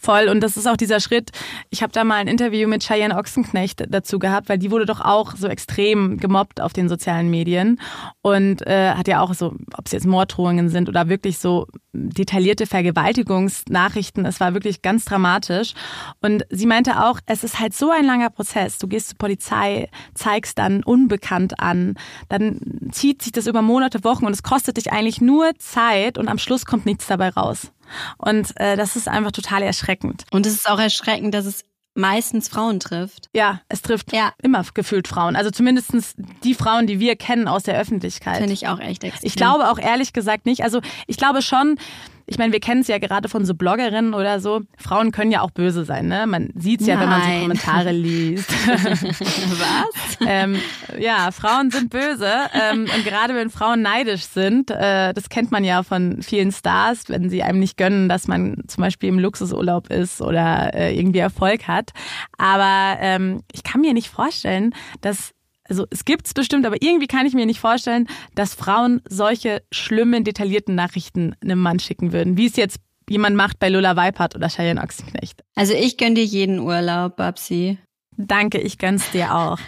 Voll. 0.00 0.28
Und 0.28 0.40
das 0.40 0.56
ist 0.56 0.66
auch 0.66 0.76
dieser 0.76 1.00
Schritt. 1.00 1.30
Ich 1.70 1.82
habe 1.82 1.92
da 1.92 2.04
mal 2.04 2.16
ein 2.16 2.28
Interview 2.28 2.68
mit 2.68 2.82
Cheyenne 2.84 3.16
Ochsenknecht 3.16 3.84
dazu 3.88 4.18
gehabt, 4.18 4.48
weil 4.48 4.58
die 4.58 4.70
wurde 4.70 4.86
doch 4.86 5.00
auch 5.00 5.36
so 5.36 5.48
extrem 5.48 6.18
gemobbt 6.18 6.60
auf 6.60 6.72
den 6.72 6.88
sozialen 6.88 7.30
Medien 7.30 7.80
und 8.22 8.66
äh, 8.66 8.92
hat 8.92 9.08
ja 9.08 9.20
auch 9.20 9.34
so, 9.34 9.54
ob 9.76 9.86
es 9.86 9.92
jetzt 9.92 10.06
Morddrohungen 10.06 10.68
sind 10.68 10.88
oder 10.88 11.08
wirklich 11.08 11.38
so 11.38 11.66
detaillierte 11.92 12.66
Vergewaltigungsnachrichten. 12.66 14.24
Es 14.26 14.40
war 14.40 14.54
wirklich 14.54 14.82
ganz 14.82 15.04
dramatisch. 15.04 15.74
Und 16.20 16.44
sie 16.50 16.66
meinte 16.66 17.02
auch, 17.04 17.20
es 17.26 17.44
ist 17.44 17.58
halt 17.58 17.74
so 17.74 17.90
ein 17.90 18.04
langer 18.04 18.30
Prozess. 18.30 18.78
Du 18.78 18.86
gehst 18.86 19.08
zur 19.08 19.18
Polizei, 19.18 19.88
zeigst 20.14 20.58
dann 20.58 20.82
unbekannt 20.82 21.58
an, 21.60 21.94
dann 22.28 22.60
zieht 22.92 23.22
sich 23.22 23.32
das 23.32 23.46
über 23.46 23.62
Monate, 23.62 24.04
Wochen 24.04 24.26
und 24.26 24.32
es 24.32 24.42
kostet 24.42 24.76
dich 24.76 24.92
eigentlich 24.92 25.20
nur 25.20 25.52
Zeit 25.58 26.18
und 26.18 26.28
am 26.28 26.38
Schluss 26.38 26.66
kommt 26.66 26.86
nichts 26.86 27.06
dabei 27.06 27.30
raus. 27.30 27.72
Und 28.18 28.58
äh, 28.60 28.76
das 28.76 28.96
ist 28.96 29.08
einfach 29.08 29.32
total 29.32 29.62
erschreckend. 29.62 30.24
Und 30.30 30.46
es 30.46 30.54
ist 30.54 30.68
auch 30.68 30.78
erschreckend, 30.78 31.34
dass 31.34 31.46
es 31.46 31.64
meistens 31.96 32.48
Frauen 32.48 32.78
trifft. 32.78 33.28
Ja, 33.34 33.60
es 33.68 33.82
trifft 33.82 34.12
ja. 34.12 34.32
immer 34.42 34.62
gefühlt 34.74 35.08
Frauen. 35.08 35.34
Also 35.34 35.50
zumindestens 35.50 36.14
die 36.44 36.54
Frauen, 36.54 36.86
die 36.86 37.00
wir 37.00 37.16
kennen 37.16 37.48
aus 37.48 37.64
der 37.64 37.78
Öffentlichkeit. 37.78 38.38
Finde 38.38 38.52
ich 38.52 38.68
auch 38.68 38.78
echt 38.78 39.02
extrem. 39.02 39.26
Ich 39.26 39.34
glaube 39.34 39.70
auch 39.70 39.78
ehrlich 39.78 40.12
gesagt 40.12 40.46
nicht. 40.46 40.62
Also 40.62 40.80
ich 41.06 41.16
glaube 41.16 41.42
schon, 41.42 41.78
ich 42.28 42.38
meine, 42.38 42.52
wir 42.52 42.60
kennen 42.60 42.80
es 42.80 42.88
ja 42.88 42.98
gerade 42.98 43.28
von 43.28 43.44
so 43.44 43.54
Bloggerinnen 43.54 44.12
oder 44.12 44.40
so. 44.40 44.62
Frauen 44.76 45.12
können 45.12 45.30
ja 45.30 45.42
auch 45.42 45.52
böse 45.52 45.84
sein, 45.84 46.08
ne? 46.08 46.26
Man 46.26 46.50
sieht 46.56 46.80
es 46.80 46.88
ja, 46.88 46.98
wenn 46.98 47.08
man 47.08 47.22
so 47.22 47.40
Kommentare 47.40 47.92
liest. 47.92 48.50
Was? 48.50 50.18
ähm, 50.26 50.56
ja, 50.98 51.30
Frauen 51.30 51.70
sind 51.70 51.88
böse. 51.90 52.28
Ähm, 52.52 52.88
und 52.92 53.04
gerade 53.04 53.34
wenn 53.36 53.48
Frauen 53.48 53.80
neidisch 53.80 54.24
sind, 54.24 54.72
äh, 54.72 55.14
das 55.14 55.28
kennt 55.28 55.52
man 55.52 55.62
ja 55.62 55.84
von 55.84 56.20
vielen 56.20 56.50
Stars, 56.50 57.08
wenn 57.08 57.30
sie 57.30 57.44
einem 57.44 57.60
nicht 57.60 57.76
gönnen, 57.76 58.08
dass 58.08 58.26
man 58.26 58.64
zum 58.66 58.82
Beispiel 58.82 59.08
im 59.08 59.20
Luxusurlaub 59.20 59.90
ist 59.90 60.20
oder 60.20 60.74
äh, 60.74 60.98
irgendwie 60.98 61.20
Erfolg 61.20 61.68
hat. 61.68 61.92
Aber 62.38 62.98
ähm, 63.00 63.42
ich 63.52 63.62
kann 63.62 63.80
mir 63.80 63.94
nicht 63.94 64.08
vorstellen, 64.08 64.74
dass 65.00 65.35
also 65.68 65.86
es 65.90 66.04
gibt's 66.04 66.34
bestimmt, 66.34 66.66
aber 66.66 66.76
irgendwie 66.80 67.06
kann 67.06 67.26
ich 67.26 67.34
mir 67.34 67.46
nicht 67.46 67.60
vorstellen, 67.60 68.08
dass 68.34 68.54
Frauen 68.54 69.02
solche 69.08 69.62
schlimmen, 69.72 70.24
detaillierten 70.24 70.74
Nachrichten 70.74 71.34
einem 71.42 71.60
Mann 71.60 71.78
schicken 71.78 72.12
würden, 72.12 72.36
wie 72.36 72.46
es 72.46 72.56
jetzt 72.56 72.78
jemand 73.08 73.36
macht 73.36 73.58
bei 73.58 73.68
Lola 73.68 73.96
Weipert 73.96 74.34
oder 74.34 74.48
Cheyenne 74.48 74.82
Ochsenknecht. 74.82 75.42
Also 75.54 75.74
ich 75.74 75.96
gönn 75.96 76.14
dir 76.14 76.24
jeden 76.24 76.58
Urlaub, 76.58 77.16
Babsi. 77.16 77.78
Danke, 78.16 78.58
ich 78.58 78.78
gönn's 78.78 79.10
dir 79.10 79.34
auch. 79.34 79.58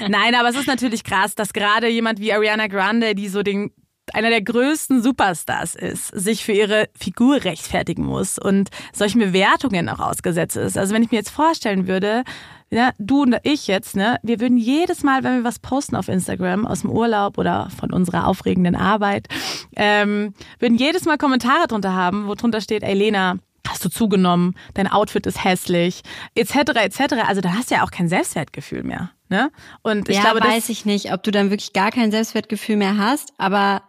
Nein, 0.00 0.34
aber 0.34 0.50
es 0.50 0.56
ist 0.56 0.66
natürlich 0.66 1.02
krass, 1.02 1.34
dass 1.34 1.52
gerade 1.52 1.88
jemand 1.88 2.20
wie 2.20 2.32
Ariana 2.32 2.66
Grande, 2.66 3.14
die 3.14 3.28
so 3.28 3.42
den 3.42 3.70
einer 4.12 4.30
der 4.30 4.42
größten 4.42 5.02
Superstars 5.02 5.74
ist, 5.74 6.08
sich 6.08 6.44
für 6.44 6.52
ihre 6.52 6.88
Figur 6.96 7.44
rechtfertigen 7.44 8.04
muss 8.04 8.38
und 8.38 8.70
solchen 8.92 9.18
Bewertungen 9.20 9.88
auch 9.88 9.98
ausgesetzt 9.98 10.56
ist. 10.56 10.78
Also 10.78 10.94
wenn 10.94 11.02
ich 11.02 11.10
mir 11.10 11.16
jetzt 11.16 11.30
vorstellen 11.30 11.88
würde, 11.88 12.22
ja, 12.70 12.90
du 12.98 13.22
und 13.22 13.36
ich 13.44 13.68
jetzt, 13.68 13.94
ne, 13.94 14.18
wir 14.22 14.40
würden 14.40 14.58
jedes 14.58 15.02
Mal, 15.02 15.22
wenn 15.22 15.38
wir 15.38 15.44
was 15.44 15.58
posten 15.58 15.94
auf 15.94 16.08
Instagram 16.08 16.66
aus 16.66 16.80
dem 16.80 16.90
Urlaub 16.90 17.38
oder 17.38 17.68
von 17.78 17.92
unserer 17.92 18.26
aufregenden 18.26 18.74
Arbeit, 18.74 19.28
ähm, 19.76 20.34
würden 20.58 20.76
jedes 20.76 21.04
Mal 21.04 21.16
Kommentare 21.16 21.68
drunter 21.68 21.94
haben, 21.94 22.26
wo 22.26 22.34
drunter 22.34 22.60
steht, 22.60 22.82
ey 22.82 22.94
Lena, 22.94 23.36
hast 23.68 23.84
du 23.84 23.88
zugenommen, 23.88 24.54
dein 24.74 24.88
Outfit 24.88 25.26
ist 25.26 25.44
hässlich, 25.44 26.02
etc. 26.34 26.56
etc. 26.76 27.00
Also 27.26 27.40
da 27.40 27.54
hast 27.54 27.70
du 27.70 27.76
ja 27.76 27.84
auch 27.84 27.90
kein 27.90 28.08
Selbstwertgefühl 28.08 28.82
mehr. 28.82 29.10
Ne? 29.28 29.50
Und 29.82 30.08
ich 30.08 30.16
ja, 30.16 30.22
glaube, 30.22 30.40
weiß 30.40 30.68
ich 30.68 30.84
nicht, 30.84 31.12
ob 31.12 31.22
du 31.22 31.30
dann 31.30 31.50
wirklich 31.50 31.72
gar 31.72 31.90
kein 31.90 32.10
Selbstwertgefühl 32.10 32.76
mehr 32.76 32.96
hast, 32.96 33.32
aber 33.38 33.82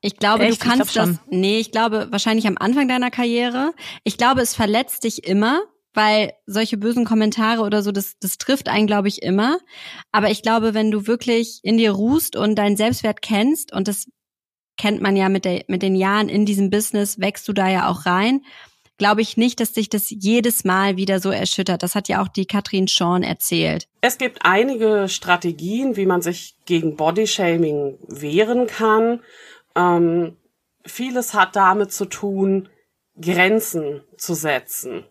ich 0.00 0.18
glaube, 0.18 0.44
Echt? 0.44 0.62
du 0.62 0.68
kannst 0.68 0.88
ich 0.90 0.94
das. 0.94 1.18
Nee, 1.30 1.58
ich 1.58 1.72
glaube 1.72 2.08
wahrscheinlich 2.10 2.46
am 2.46 2.58
Anfang 2.58 2.88
deiner 2.88 3.10
Karriere. 3.10 3.72
Ich 4.04 4.18
glaube, 4.18 4.42
es 4.42 4.54
verletzt 4.54 5.04
dich 5.04 5.24
immer, 5.26 5.62
weil 5.94 6.32
solche 6.46 6.76
bösen 6.76 7.04
Kommentare 7.04 7.62
oder 7.62 7.82
so, 7.82 7.92
das, 7.92 8.16
das 8.20 8.36
trifft 8.36 8.68
einen, 8.68 8.86
glaube 8.86 9.08
ich, 9.08 9.22
immer. 9.22 9.58
Aber 10.12 10.30
ich 10.30 10.42
glaube, 10.42 10.74
wenn 10.74 10.90
du 10.90 11.06
wirklich 11.06 11.60
in 11.62 11.78
dir 11.78 11.92
ruhst 11.92 12.36
und 12.36 12.56
deinen 12.56 12.76
Selbstwert 12.76 13.22
kennst, 13.22 13.72
und 13.72 13.88
das 13.88 14.06
kennt 14.76 15.00
man 15.00 15.16
ja 15.16 15.28
mit, 15.28 15.44
der, 15.44 15.64
mit 15.68 15.82
den 15.82 15.94
Jahren 15.94 16.28
in 16.28 16.44
diesem 16.44 16.68
Business, 16.70 17.20
wächst 17.20 17.48
du 17.48 17.52
da 17.52 17.68
ja 17.68 17.88
auch 17.88 18.06
rein, 18.06 18.42
glaube 18.98 19.22
ich 19.22 19.36
nicht, 19.36 19.60
dass 19.60 19.74
sich 19.74 19.88
das 19.88 20.10
jedes 20.10 20.64
Mal 20.64 20.96
wieder 20.96 21.20
so 21.20 21.30
erschüttert. 21.30 21.82
Das 21.82 21.94
hat 21.94 22.08
ja 22.08 22.22
auch 22.22 22.28
die 22.28 22.46
Katrin 22.46 22.88
Schorn 22.88 23.22
erzählt. 23.22 23.88
Es 24.00 24.18
gibt 24.18 24.44
einige 24.44 25.08
Strategien, 25.08 25.96
wie 25.96 26.06
man 26.06 26.22
sich 26.22 26.56
gegen 26.64 26.96
Bodyshaming 26.96 27.98
wehren 28.08 28.66
kann. 28.66 29.20
Ähm, 29.74 30.36
vieles 30.84 31.34
hat 31.34 31.56
damit 31.56 31.92
zu 31.92 32.04
tun, 32.04 32.68
Grenzen 33.20 34.02
zu 34.16 34.34
setzen. 34.34 35.04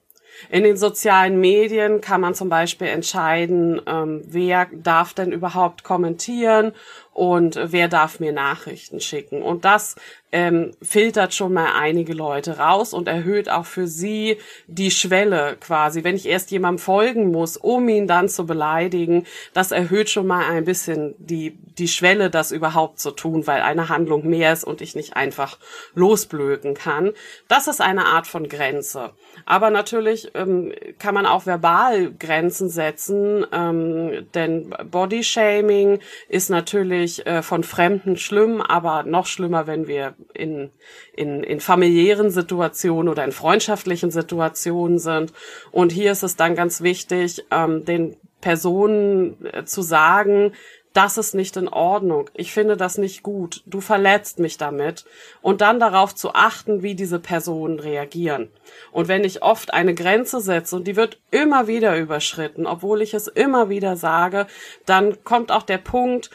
In 0.50 0.64
den 0.64 0.78
sozialen 0.78 1.40
Medien 1.40 2.02
kann 2.02 2.22
man 2.22 2.36
zum 2.36 2.50
Beispiel 2.50 2.88
entscheiden, 2.88 3.82
ähm, 3.86 4.22
wer 4.26 4.68
darf 4.72 5.14
denn 5.14 5.32
überhaupt 5.32 5.84
kommentieren 5.84 6.74
und 7.14 7.60
wer 7.62 7.88
darf 7.88 8.20
mir 8.20 8.34
Nachrichten 8.34 9.00
schicken. 9.00 9.42
Und 9.42 9.66
das 9.66 9.96
ähm, 10.34 10.72
filtert 10.82 11.36
schon 11.36 11.54
mal 11.54 11.74
einige 11.80 12.14
Leute 12.14 12.58
raus 12.58 12.92
und 12.94 13.08
erhöht 13.08 13.50
auch 13.50 13.66
für 13.66 13.88
sie 13.88 14.38
die 14.66 14.90
Schwelle 14.90 15.58
quasi. 15.60 16.04
Wenn 16.04 16.16
ich 16.16 16.26
erst 16.26 16.50
jemandem 16.50 16.80
folgen 16.80 17.32
muss, 17.32 17.56
um 17.56 17.88
ihn 17.88 18.08
dann 18.08 18.28
zu 18.28 18.48
beleidigen, 18.48 19.28
das 19.54 19.72
erhöht 19.72 20.10
schon 20.10 20.26
mal 20.26 20.44
ein 20.50 20.66
bisschen 20.66 21.14
die, 21.20 21.56
die 21.78 21.88
Schwelle, 21.88 22.32
das 22.32 22.52
überhaupt 22.52 23.00
zu 23.00 23.12
tun, 23.12 23.46
weil 23.46 23.62
eine 23.62 23.90
Handlung 23.90 24.28
mehr 24.28 24.52
ist 24.52 24.64
und 24.64 24.82
ich 24.82 24.96
nicht 24.96 25.16
einfach 25.16 25.60
losblöken 25.94 26.74
kann. 26.74 27.12
Das 27.48 27.68
ist 27.68 27.80
eine 27.80 28.06
Art 28.06 28.26
von 28.26 28.50
Grenze. 28.50 29.12
Aber 29.46 29.70
natürlich 29.70 30.32
ähm, 30.34 30.74
kann 30.98 31.14
man 31.14 31.28
auch 31.28 31.46
verbal 31.46 32.12
Grenzen 32.12 32.70
setzen, 32.70 33.46
ähm, 33.52 34.28
denn 34.34 34.74
Bodyshaming 34.90 36.00
ist 36.28 36.50
natürlich 36.50 37.28
äh, 37.28 37.44
von 37.44 37.64
Fremden 37.64 38.18
schlimm, 38.18 38.62
aber 38.62 39.04
noch 39.04 39.28
schlimmer, 39.28 39.68
wenn 39.68 39.86
wir 39.88 40.16
in, 40.34 40.72
in, 41.16 41.44
in 41.44 41.60
familiären 41.60 42.30
Situationen 42.30 43.10
oder 43.10 43.24
in 43.24 43.32
freundschaftlichen 43.32 44.12
Situationen 44.12 45.00
sind. 45.00 45.34
Und 45.72 45.92
hier 45.92 46.12
ist 46.12 46.24
es 46.24 46.36
dann 46.36 46.56
ganz 46.56 46.82
wichtig, 46.82 47.46
ähm, 47.52 47.86
den 47.86 48.16
Personen 48.42 49.46
äh, 49.46 49.66
zu 49.66 49.82
sagen, 49.82 50.54
das 50.94 51.18
ist 51.18 51.34
nicht 51.34 51.58
in 51.58 51.68
Ordnung. 51.68 52.30
Ich 52.36 52.54
finde 52.54 52.78
das 52.78 53.00
nicht 53.00 53.24
gut. 53.24 53.64
Du 53.66 53.82
verletzt 53.82 54.38
mich 54.38 54.58
damit. 54.58 55.06
Und 55.42 55.62
dann 55.62 55.80
darauf 55.80 56.14
zu 56.14 56.36
achten, 56.36 56.84
wie 56.84 56.94
diese 56.94 57.20
Personen 57.20 57.80
reagieren. 57.80 58.50
Und 58.92 59.08
wenn 59.08 59.24
ich 59.24 59.42
oft 59.42 59.74
eine 59.74 59.96
Grenze 59.96 60.40
setze 60.40 60.76
und 60.76 60.88
die 60.88 60.96
wird 60.96 61.20
immer 61.32 61.68
wieder 61.68 61.98
überschritten, 61.98 62.68
obwohl 62.68 63.02
ich 63.02 63.16
es 63.16 63.28
immer 63.28 63.70
wieder 63.70 63.98
sage, 63.98 64.46
dann 64.86 65.24
kommt 65.24 65.52
auch 65.52 65.64
der 65.64 65.80
Punkt, 65.80 66.30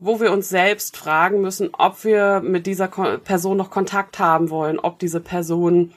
wo 0.00 0.18
wir 0.18 0.32
uns 0.32 0.48
selbst 0.48 0.96
fragen 0.96 1.42
müssen, 1.42 1.70
ob 1.74 2.04
wir 2.04 2.40
mit 2.40 2.66
dieser 2.66 2.88
Person 2.88 3.58
noch 3.58 3.70
Kontakt 3.70 4.18
haben 4.18 4.50
wollen, 4.50 4.78
ob 4.78 4.98
diese 4.98 5.20
Person 5.20 5.92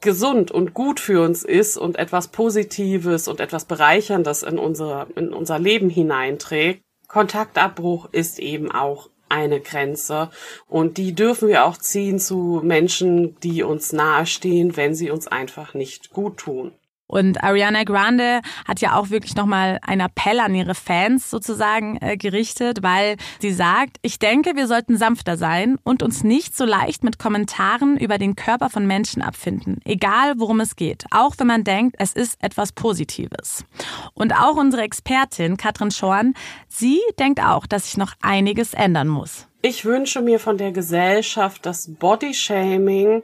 gesund 0.00 0.50
und 0.50 0.74
gut 0.74 0.98
für 0.98 1.22
uns 1.22 1.44
ist 1.44 1.76
und 1.76 1.96
etwas 1.96 2.28
Positives 2.28 3.28
und 3.28 3.40
etwas 3.40 3.66
Bereicherndes 3.66 4.42
in 4.42 4.58
unser, 4.58 5.06
in 5.14 5.32
unser 5.32 5.58
Leben 5.58 5.90
hineinträgt. 5.90 6.82
Kontaktabbruch 7.08 8.08
ist 8.10 8.38
eben 8.38 8.72
auch 8.72 9.10
eine 9.28 9.60
Grenze 9.60 10.30
und 10.68 10.98
die 10.98 11.14
dürfen 11.14 11.48
wir 11.48 11.64
auch 11.64 11.76
ziehen 11.76 12.18
zu 12.18 12.60
Menschen, 12.64 13.38
die 13.40 13.62
uns 13.62 13.92
nahestehen, 13.92 14.76
wenn 14.76 14.94
sie 14.94 15.10
uns 15.10 15.26
einfach 15.28 15.74
nicht 15.74 16.10
gut 16.10 16.38
tun. 16.38 16.72
Und 17.12 17.44
Ariana 17.44 17.84
Grande 17.84 18.40
hat 18.66 18.80
ja 18.80 18.96
auch 18.96 19.10
wirklich 19.10 19.36
nochmal 19.36 19.78
einen 19.82 20.00
Appell 20.00 20.40
an 20.40 20.54
ihre 20.54 20.74
Fans 20.74 21.28
sozusagen 21.28 21.98
äh, 22.00 22.16
gerichtet, 22.16 22.82
weil 22.82 23.16
sie 23.38 23.52
sagt, 23.52 23.98
ich 24.00 24.18
denke, 24.18 24.56
wir 24.56 24.66
sollten 24.66 24.96
sanfter 24.96 25.36
sein 25.36 25.76
und 25.84 26.02
uns 26.02 26.24
nicht 26.24 26.56
so 26.56 26.64
leicht 26.64 27.04
mit 27.04 27.18
Kommentaren 27.18 27.98
über 27.98 28.16
den 28.16 28.34
Körper 28.34 28.70
von 28.70 28.86
Menschen 28.86 29.20
abfinden, 29.20 29.80
egal 29.84 30.36
worum 30.38 30.60
es 30.60 30.74
geht, 30.74 31.04
auch 31.10 31.34
wenn 31.36 31.48
man 31.48 31.64
denkt, 31.64 31.96
es 31.98 32.14
ist 32.14 32.42
etwas 32.42 32.72
Positives. 32.72 33.66
Und 34.14 34.32
auch 34.32 34.56
unsere 34.56 34.82
Expertin 34.82 35.58
Katrin 35.58 35.90
Schorn, 35.90 36.32
sie 36.68 36.98
denkt 37.18 37.42
auch, 37.42 37.66
dass 37.66 37.84
sich 37.84 37.98
noch 37.98 38.14
einiges 38.22 38.72
ändern 38.72 39.08
muss. 39.08 39.48
Ich 39.60 39.84
wünsche 39.84 40.22
mir 40.22 40.40
von 40.40 40.56
der 40.56 40.72
Gesellschaft, 40.72 41.66
dass 41.66 41.92
Bodyshaming 41.92 43.22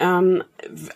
ähm, 0.00 0.42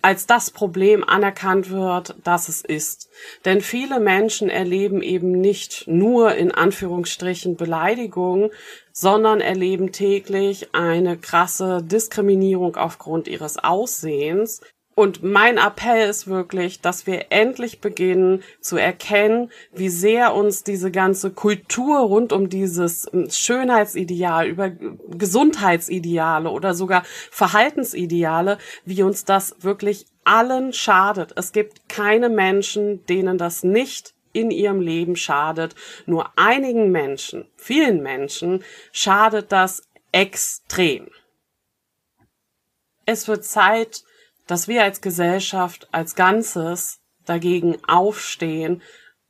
als 0.03 0.27
das 0.27 0.51
Problem 0.51 1.05
anerkannt 1.05 1.71
wird, 1.71 2.17
dass 2.25 2.49
es 2.49 2.63
ist. 2.63 3.09
Denn 3.45 3.61
viele 3.61 4.01
Menschen 4.01 4.49
erleben 4.49 5.03
eben 5.03 5.31
nicht 5.33 5.87
nur 5.87 6.35
in 6.35 6.51
Anführungsstrichen 6.51 7.57
Beleidigung, 7.57 8.51
sondern 8.93 9.41
erleben 9.41 9.93
täglich 9.93 10.75
eine 10.75 11.17
krasse 11.17 11.83
Diskriminierung 11.83 12.77
aufgrund 12.77 13.29
ihres 13.29 13.59
Aussehens, 13.59 14.61
und 14.95 15.23
mein 15.25 15.59
Appell 15.59 16.09
ist 16.09 16.29
wirklich, 16.29 16.81
dass 16.81 17.07
wir 17.07 17.27
endlich 17.31 17.81
beginnen 17.81 18.43
zu 18.61 18.77
erkennen, 18.77 19.51
wie 19.73 19.89
sehr 19.89 20.35
uns 20.35 20.63
diese 20.63 20.93
ganze 20.93 21.33
Kultur 21.33 21.99
rund 21.99 22.33
um 22.33 22.49
dieses 22.49 23.09
hm, 23.11 23.29
Schönheitsideal, 23.29 24.47
über 24.47 24.71
Gesundheitsideale 24.71 26.49
oder 26.51 26.75
sogar 26.75 27.03
Verhaltensideale, 27.31 28.59
wie 28.85 29.03
uns 29.03 29.25
das 29.25 29.57
wirklich 29.61 30.07
allen 30.25 30.73
schadet. 30.73 31.33
Es 31.37 31.53
gibt 31.53 31.89
keine 31.89 32.29
Menschen, 32.29 33.05
denen 33.07 33.37
das 33.37 33.65
nicht 33.65 34.15
in 34.33 34.51
ihrem 34.51 34.81
Leben 34.81 35.17
schadet. 35.17 35.75
Nur 36.07 36.31
einigen 36.37 36.93
Menschen, 36.93 37.49
vielen 37.57 38.01
Menschen, 38.03 38.63
schadet 38.93 39.51
das 39.51 39.83
extrem. 40.13 41.09
Es 43.07 43.29
wird 43.29 43.45
Zeit, 43.45 44.05
dass 44.47 44.69
wir 44.69 44.83
als 44.83 45.01
Gesellschaft 45.01 45.89
als 45.93 46.15
Ganzes 46.15 47.01
dagegen 47.25 47.77
aufstehen 47.87 48.83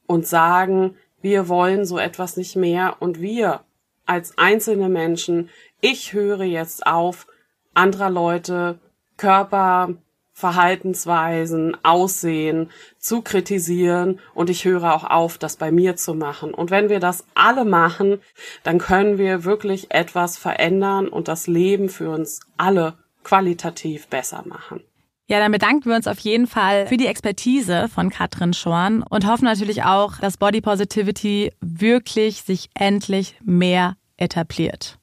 und 0.07 0.27
sagen, 0.27 0.97
wir 1.21 1.49
wollen 1.49 1.85
so 1.85 1.99
etwas 1.99 2.37
nicht 2.37 2.57
mehr 2.57 2.97
und 3.01 3.21
wir 3.21 3.61
als 4.07 4.37
einzelne 4.37 4.89
Menschen, 4.89 5.49
ich 5.81 6.13
höre 6.13 6.43
jetzt 6.43 6.87
auf, 6.87 7.27
anderer 7.73 8.11
Leute 8.11 8.79
Körper, 9.17 9.95
Verhaltensweisen, 10.37 11.77
Aussehen 11.85 12.71
zu 12.99 13.23
kritisieren 13.23 14.19
und 14.35 14.51
ich 14.51 14.65
höre 14.65 14.93
auch 14.93 15.05
auf, 15.05 15.39
das 15.39 15.57
bei 15.57 15.71
mir 15.71 15.95
zu 15.95 16.13
machen. 16.13 16.53
Und 16.53 16.73
wenn 16.73 16.89
wir 16.89 16.99
das 16.99 17.25
alle 17.35 17.65
machen, 17.65 18.21
dann 18.65 18.79
können 18.79 19.17
wir 19.17 19.45
wirklich 19.45 19.93
etwas 19.93 20.37
verändern 20.37 21.07
und 21.07 21.29
das 21.29 21.47
Leben 21.47 21.89
für 21.89 22.11
uns 22.11 22.41
alle 22.57 22.99
qualitativ 23.23 24.09
besser 24.09 24.43
machen. 24.45 24.83
Ja, 25.27 25.39
dann 25.39 25.53
bedanken 25.53 25.89
wir 25.89 25.97
uns 25.97 26.07
auf 26.07 26.19
jeden 26.19 26.47
Fall 26.47 26.87
für 26.87 26.99
die 26.99 27.07
Expertise 27.07 27.89
von 27.89 28.11
Katrin 28.11 28.53
Schorn 28.53 29.03
und 29.03 29.27
hoffen 29.27 29.47
natürlich 29.47 29.83
auch, 29.83 30.19
dass 30.19 30.37
Body 30.37 30.61
Positivity 30.61 31.51
wirklich 31.61 32.43
sich 32.43 32.69
endlich 32.75 33.37
mehr 33.43 33.97
etabliert. 34.19 34.99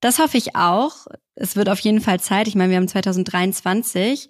Das 0.00 0.20
hoffe 0.20 0.36
ich 0.36 0.54
auch. 0.54 1.06
Es 1.34 1.56
wird 1.56 1.68
auf 1.68 1.80
jeden 1.80 2.00
Fall 2.00 2.20
Zeit. 2.20 2.46
Ich 2.46 2.54
meine, 2.54 2.70
wir 2.70 2.76
haben 2.76 2.86
2023. 2.86 4.28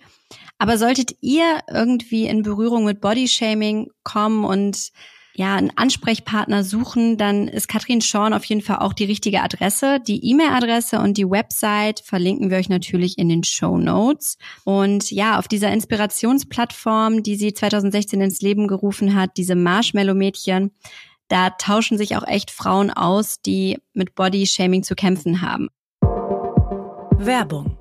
Aber 0.58 0.78
solltet 0.78 1.16
ihr 1.20 1.60
irgendwie 1.68 2.26
in 2.26 2.42
Berührung 2.42 2.84
mit 2.84 3.02
Bodyshaming 3.02 3.90
kommen 4.04 4.44
und 4.44 4.90
ja, 5.36 5.56
einen 5.56 5.70
Ansprechpartner 5.76 6.64
suchen, 6.64 7.18
dann 7.18 7.46
ist 7.46 7.68
Katrin 7.68 8.00
Schorn 8.00 8.32
auf 8.32 8.44
jeden 8.44 8.62
Fall 8.62 8.78
auch 8.78 8.94
die 8.94 9.04
richtige 9.04 9.42
Adresse. 9.42 10.00
Die 10.00 10.24
E-Mail-Adresse 10.30 10.98
und 10.98 11.18
die 11.18 11.28
Website 11.28 12.00
verlinken 12.00 12.50
wir 12.50 12.56
euch 12.56 12.70
natürlich 12.70 13.18
in 13.18 13.28
den 13.28 13.44
Show 13.44 13.76
Notes. 13.76 14.38
Und 14.64 15.10
ja, 15.10 15.38
auf 15.38 15.46
dieser 15.46 15.70
Inspirationsplattform, 15.72 17.22
die 17.22 17.36
sie 17.36 17.52
2016 17.52 18.20
ins 18.22 18.40
Leben 18.40 18.66
gerufen 18.66 19.14
hat, 19.14 19.36
diese 19.36 19.56
Marshmallow-Mädchen, 19.56 20.70
da 21.28 21.50
tauschen 21.50 21.98
sich 21.98 22.16
auch 22.16 22.26
echt 22.26 22.50
Frauen 22.50 22.90
aus, 22.90 23.42
die 23.42 23.78
mit 23.92 24.14
Body-Shaming 24.14 24.84
zu 24.84 24.94
kämpfen 24.94 25.42
haben. 25.42 25.68
Werbung 27.18 27.76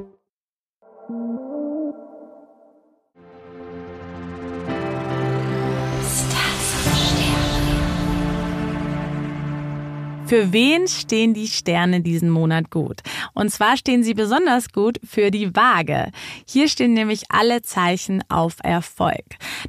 Für 10.27 10.51
wen 10.51 10.87
stehen 10.87 11.35
die 11.35 11.47
Sterne 11.47 12.01
diesen 12.01 12.31
Monat 12.31 12.71
gut? 12.71 13.01
Und 13.35 13.51
zwar 13.51 13.77
stehen 13.77 14.03
sie 14.03 14.15
besonders 14.15 14.69
gut 14.71 14.99
für 15.07 15.29
die 15.29 15.55
Waage. 15.55 16.11
Hier 16.47 16.67
stehen 16.67 16.93
nämlich 16.93 17.25
alle 17.29 17.61
Zeichen 17.61 18.23
auf 18.27 18.55
Erfolg. 18.63 19.23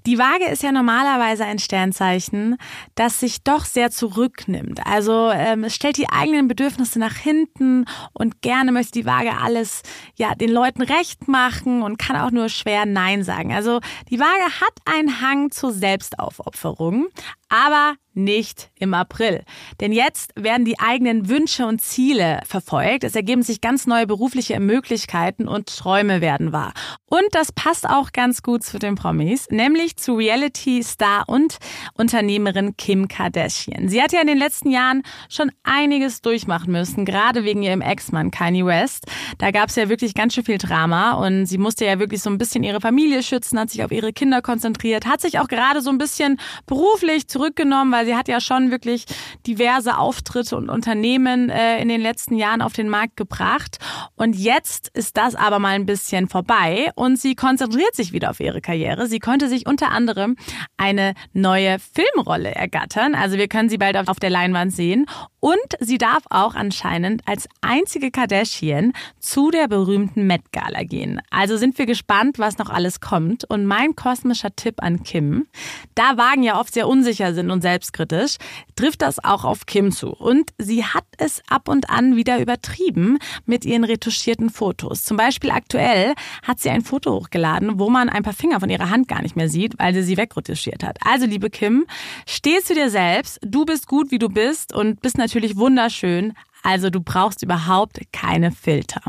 Die 0.07 0.19
Waage 0.19 0.47
ist 0.47 0.63
ja 0.63 0.73
normalerweise 0.73 1.45
ein 1.45 1.59
Sternzeichen, 1.59 2.57
das 2.95 3.21
sich 3.21 3.43
doch 3.43 3.67
sehr 3.67 3.91
zurücknimmt. 3.91 4.81
Also 4.87 5.31
ähm, 5.31 5.65
es 5.65 5.75
stellt 5.75 5.99
die 5.99 6.09
eigenen 6.09 6.49
Bedürfnisse 6.49 6.99
nach 6.99 7.17
hinten 7.17 7.85
und 8.15 8.41
gerne 8.41 8.73
möchte 8.73 8.93
die 8.93 9.05
Waage 9.05 9.37
alles 9.37 9.83
ja 10.15 10.35
den 10.35 10.51
Leuten 10.51 10.81
recht 10.81 11.29
machen 11.29 11.83
und 11.83 11.99
kann 11.99 12.17
auch 12.17 12.31
nur 12.31 12.49
schwer 12.49 12.87
Nein 12.87 13.25
sagen. 13.25 13.53
Also 13.53 13.81
die 14.09 14.19
Waage 14.19 14.61
hat 14.61 14.73
einen 14.87 15.21
Hang 15.21 15.51
zur 15.51 15.73
Selbstaufopferung, 15.73 17.09
aber 17.49 17.95
nicht 18.17 18.71
im 18.79 18.95
April. 18.95 19.45
Denn 19.81 19.93
jetzt 19.93 20.33
werden 20.37 20.65
die 20.65 20.81
eigenen 20.81 21.29
Wünsche 21.29 21.67
und 21.67 21.83
Ziele 21.83 22.41
verfolgt. 22.47 23.05
Es 23.05 23.15
ergeben 23.15 23.43
sich 23.43 23.61
ganz 23.61 23.87
neue 23.87 24.07
berufliche 24.07 24.59
Möglichkeiten 24.59 25.47
und 25.47 25.69
Träume 25.69 26.21
werden 26.23 26.53
wahr. 26.53 26.73
Und 27.05 27.27
das 27.33 27.53
passt 27.53 27.89
auch 27.89 28.13
ganz 28.13 28.43
gut 28.43 28.65
zu 28.65 28.79
den 28.79 28.95
Promis, 28.95 29.49
nämlich 29.51 29.97
zu 29.97 30.15
Reality-Star 30.15 31.25
und 31.29 31.59
Unternehmerin 31.95 32.77
Kim 32.77 33.07
Kardashian. 33.07 33.89
Sie 33.89 34.03
hat 34.03 34.13
ja 34.13 34.23
in 34.23 34.27
den 34.27 34.39
letzten 34.39 34.71
Jahren 34.71 35.03
schon 35.29 35.53
einiges 35.63 36.23
durchmachen 36.23 36.73
müssen, 36.73 37.05
gerade 37.05 37.45
wegen 37.45 37.63
ihrem 37.63 37.83
Ex-Mann 37.83 38.31
Kanye 38.31 38.65
West. 38.65 39.07
Da 39.39 39.51
gab 39.51 39.69
es 39.69 39.77
ja 39.77 39.91
wirklich 39.91 40.15
ganz 40.15 40.35
schön 40.35 40.45
viel 40.45 40.59
Drama 40.59 41.13
und 41.13 41.45
sie 41.45 41.59
musste 41.59 41.85
ja 41.85 41.99
wirklich 41.99 42.23
so 42.23 42.31
ein 42.31 42.39
bisschen 42.39 42.65
ihre 42.65 42.81
Familie 42.81 43.23
schützen, 43.23 43.61
hat 43.61 43.71
sich 43.71 43.85
auf 43.85 43.93
ihre 43.93 44.15
Kinder 44.15 44.41
konzentriert, 44.41 45.05
hat 45.05 45.21
sich 45.21 45.39
auch 45.39 45.49
gerade 45.49 45.83
so 45.83 45.91
ein 45.91 45.99
bisschen 45.99 46.41
beruflich 46.65 47.29
zurückgenommen, 47.37 47.93
weil 47.93 48.07
sie 48.07 48.17
hat 48.17 48.29
ja 48.29 48.41
schon 48.41 48.71
wirklich 48.71 49.05
diverse 49.47 49.99
Auftritte 49.99 50.57
und 50.57 50.71
Unternehmen 50.71 51.51
äh, 51.51 51.81
in 51.81 51.89
den 51.89 52.01
letzten 52.01 52.37
Jahren 52.37 52.63
auf 52.63 52.73
den 52.73 52.89
Markt 52.89 53.17
gebracht. 53.17 53.79
Und 54.17 54.35
jetzt 54.37 54.89
ist 54.95 55.17
das 55.17 55.35
aber 55.35 55.59
mal 55.59 55.75
ein 55.75 55.85
bisschen 55.85 56.29
vorbei 56.29 56.91
und 56.95 57.19
sie 57.19 57.35
konzentriert 57.35 57.95
sich 57.95 58.13
wieder 58.13 58.31
auf 58.31 58.41
ihre 58.41 58.63
Karriere. 58.63 59.07
Sie 59.07 59.19
konnte 59.19 59.49
sich 59.49 59.67
unter 59.67 59.91
anderem 59.91 60.37
eine 60.79 61.15
neue 61.35 61.77
Filmrolle 61.79 62.55
ergattern. 62.55 63.15
Also 63.15 63.37
wir 63.37 63.49
können 63.49 63.69
sie 63.69 63.79
bald 63.79 63.97
auf 63.97 64.19
der 64.19 64.31
Leinwand 64.31 64.73
sehen. 64.73 65.07
Und 65.41 65.57
sie 65.81 65.99
darf 65.99 66.25
auch 66.31 66.55
anscheinend 66.55 67.23
als 67.27 67.49
einzige 67.61 68.11
Kardashian 68.11 68.93
zu 69.21 69.51
der 69.51 69.69
berühmten 69.69 70.27
Met 70.27 70.51
Gala 70.51 70.83
gehen. 70.83 71.21
Also 71.31 71.57
sind 71.57 71.79
wir 71.79 71.87
gespannt, 71.87 72.39
was 72.39 72.59
noch 72.59 72.71
alles 72.71 73.01
kommt. 73.01 73.45
Und 73.45 73.67
mein 73.67 73.95
kosmischer 73.95 74.55
Tipp 74.57 74.83
an 74.83 75.03
Kim, 75.03 75.47
da 75.95 76.17
Wagen 76.17 76.43
ja 76.43 76.59
oft 76.59 76.73
sehr 76.73 76.89
unsicher 76.89 77.35
sind 77.35 77.51
und 77.51 77.61
selbstkritisch, 77.61 78.37
trifft 78.77 79.03
das 79.03 79.23
auch 79.23 79.45
auf 79.45 79.67
Kim 79.67 79.93
zu. 79.93 80.09
Und 80.09 80.51
sie 80.59 80.85
hat 80.85 81.05
es 81.19 81.43
ab 81.49 81.69
und 81.69 81.91
an 81.91 82.17
wieder 82.17 82.41
übertrieben 82.41 83.19
mit 83.45 83.65
ihren 83.65 83.85
retuschierten 83.85 84.51
Fotos. 84.51 85.05
Zum 85.05 85.17
Beispiel 85.17 85.51
aktuell 85.51 86.15
hat 86.43 86.61
sie 86.61 86.71
ein 86.71 86.83
Foto 86.83 87.13
hochgeladen, 87.13 87.79
wo 87.79 87.91
man 87.91 88.09
ein 88.09 88.23
paar 88.23 88.33
Finger 88.33 88.61
von 88.61 88.71
ihrer 88.71 88.91
Hand 88.91 89.07
gar 89.07 89.23
nicht 89.23 89.37
mehr 89.37 89.49
sieht, 89.49 89.79
weil 89.79 89.95
sie 89.95 90.03
sie 90.03 90.17
wegretuschiert 90.17 90.83
hat. 90.83 90.99
Also 91.05 91.27
liebe 91.27 91.51
Kim, 91.51 91.87
steh 92.27 92.61
zu 92.63 92.75
dir 92.75 92.91
selbst. 92.91 93.39
Du 93.43 93.65
bist 93.65 93.87
gut, 93.87 94.11
wie 94.11 94.19
du 94.19 94.29
bist 94.29 94.75
und 94.75 95.03
bist 95.03 95.19
natürlich 95.19 95.36
natürlich 95.37 95.57
wunderschön. 95.59 96.33
Also 96.63 96.89
du 96.89 97.01
brauchst 97.01 97.43
überhaupt 97.43 98.01
keine 98.11 98.53
Filter. 98.53 99.03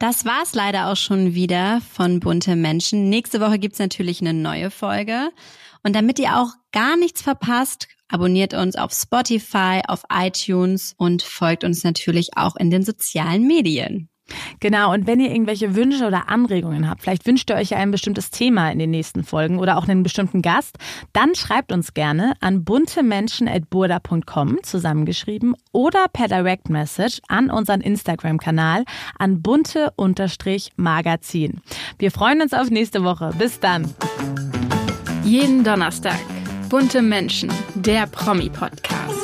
Das 0.00 0.24
war's 0.24 0.54
leider 0.54 0.88
auch 0.88 0.96
schon 0.96 1.34
wieder 1.34 1.80
von 1.92 2.18
Bunte 2.18 2.56
Menschen. 2.56 3.08
Nächste 3.08 3.40
Woche 3.40 3.60
gibt's 3.60 3.78
natürlich 3.78 4.20
eine 4.20 4.34
neue 4.34 4.72
Folge. 4.72 5.30
Und 5.84 5.94
damit 5.94 6.18
ihr 6.18 6.36
auch 6.36 6.50
gar 6.72 6.96
nichts 6.96 7.22
verpasst, 7.22 7.86
abonniert 8.08 8.54
uns 8.54 8.74
auf 8.74 8.92
Spotify, 8.92 9.82
auf 9.86 10.02
iTunes 10.12 10.94
und 10.98 11.22
folgt 11.22 11.62
uns 11.62 11.84
natürlich 11.84 12.36
auch 12.36 12.56
in 12.56 12.70
den 12.72 12.82
sozialen 12.82 13.46
Medien. 13.46 14.08
Genau, 14.60 14.92
und 14.92 15.06
wenn 15.06 15.20
ihr 15.20 15.30
irgendwelche 15.30 15.74
Wünsche 15.74 16.06
oder 16.06 16.28
Anregungen 16.28 16.86
habt, 16.88 17.00
vielleicht 17.02 17.26
wünscht 17.26 17.50
ihr 17.50 17.56
euch 17.56 17.70
ja 17.70 17.78
ein 17.78 17.90
bestimmtes 17.90 18.30
Thema 18.30 18.70
in 18.70 18.78
den 18.78 18.90
nächsten 18.90 19.24
Folgen 19.24 19.58
oder 19.58 19.78
auch 19.78 19.88
einen 19.88 20.02
bestimmten 20.02 20.42
Gast, 20.42 20.76
dann 21.12 21.34
schreibt 21.34 21.72
uns 21.72 21.94
gerne 21.94 22.34
an 22.40 22.62
buntemenschen.burda.com 22.64 24.58
zusammengeschrieben 24.62 25.56
oder 25.72 26.06
per 26.12 26.28
Direct 26.28 26.68
Message 26.70 27.20
an 27.28 27.50
unseren 27.50 27.80
Instagram-Kanal 27.80 28.84
an 29.18 29.42
bunte-magazin. 29.42 31.60
Wir 31.98 32.10
freuen 32.10 32.42
uns 32.42 32.52
auf 32.52 32.70
nächste 32.70 33.04
Woche. 33.04 33.32
Bis 33.38 33.60
dann. 33.60 33.94
Jeden 35.24 35.64
Donnerstag. 35.64 36.18
Bunte 36.68 37.00
Menschen, 37.02 37.50
der 37.74 38.06
Promi-Podcast. 38.06 39.21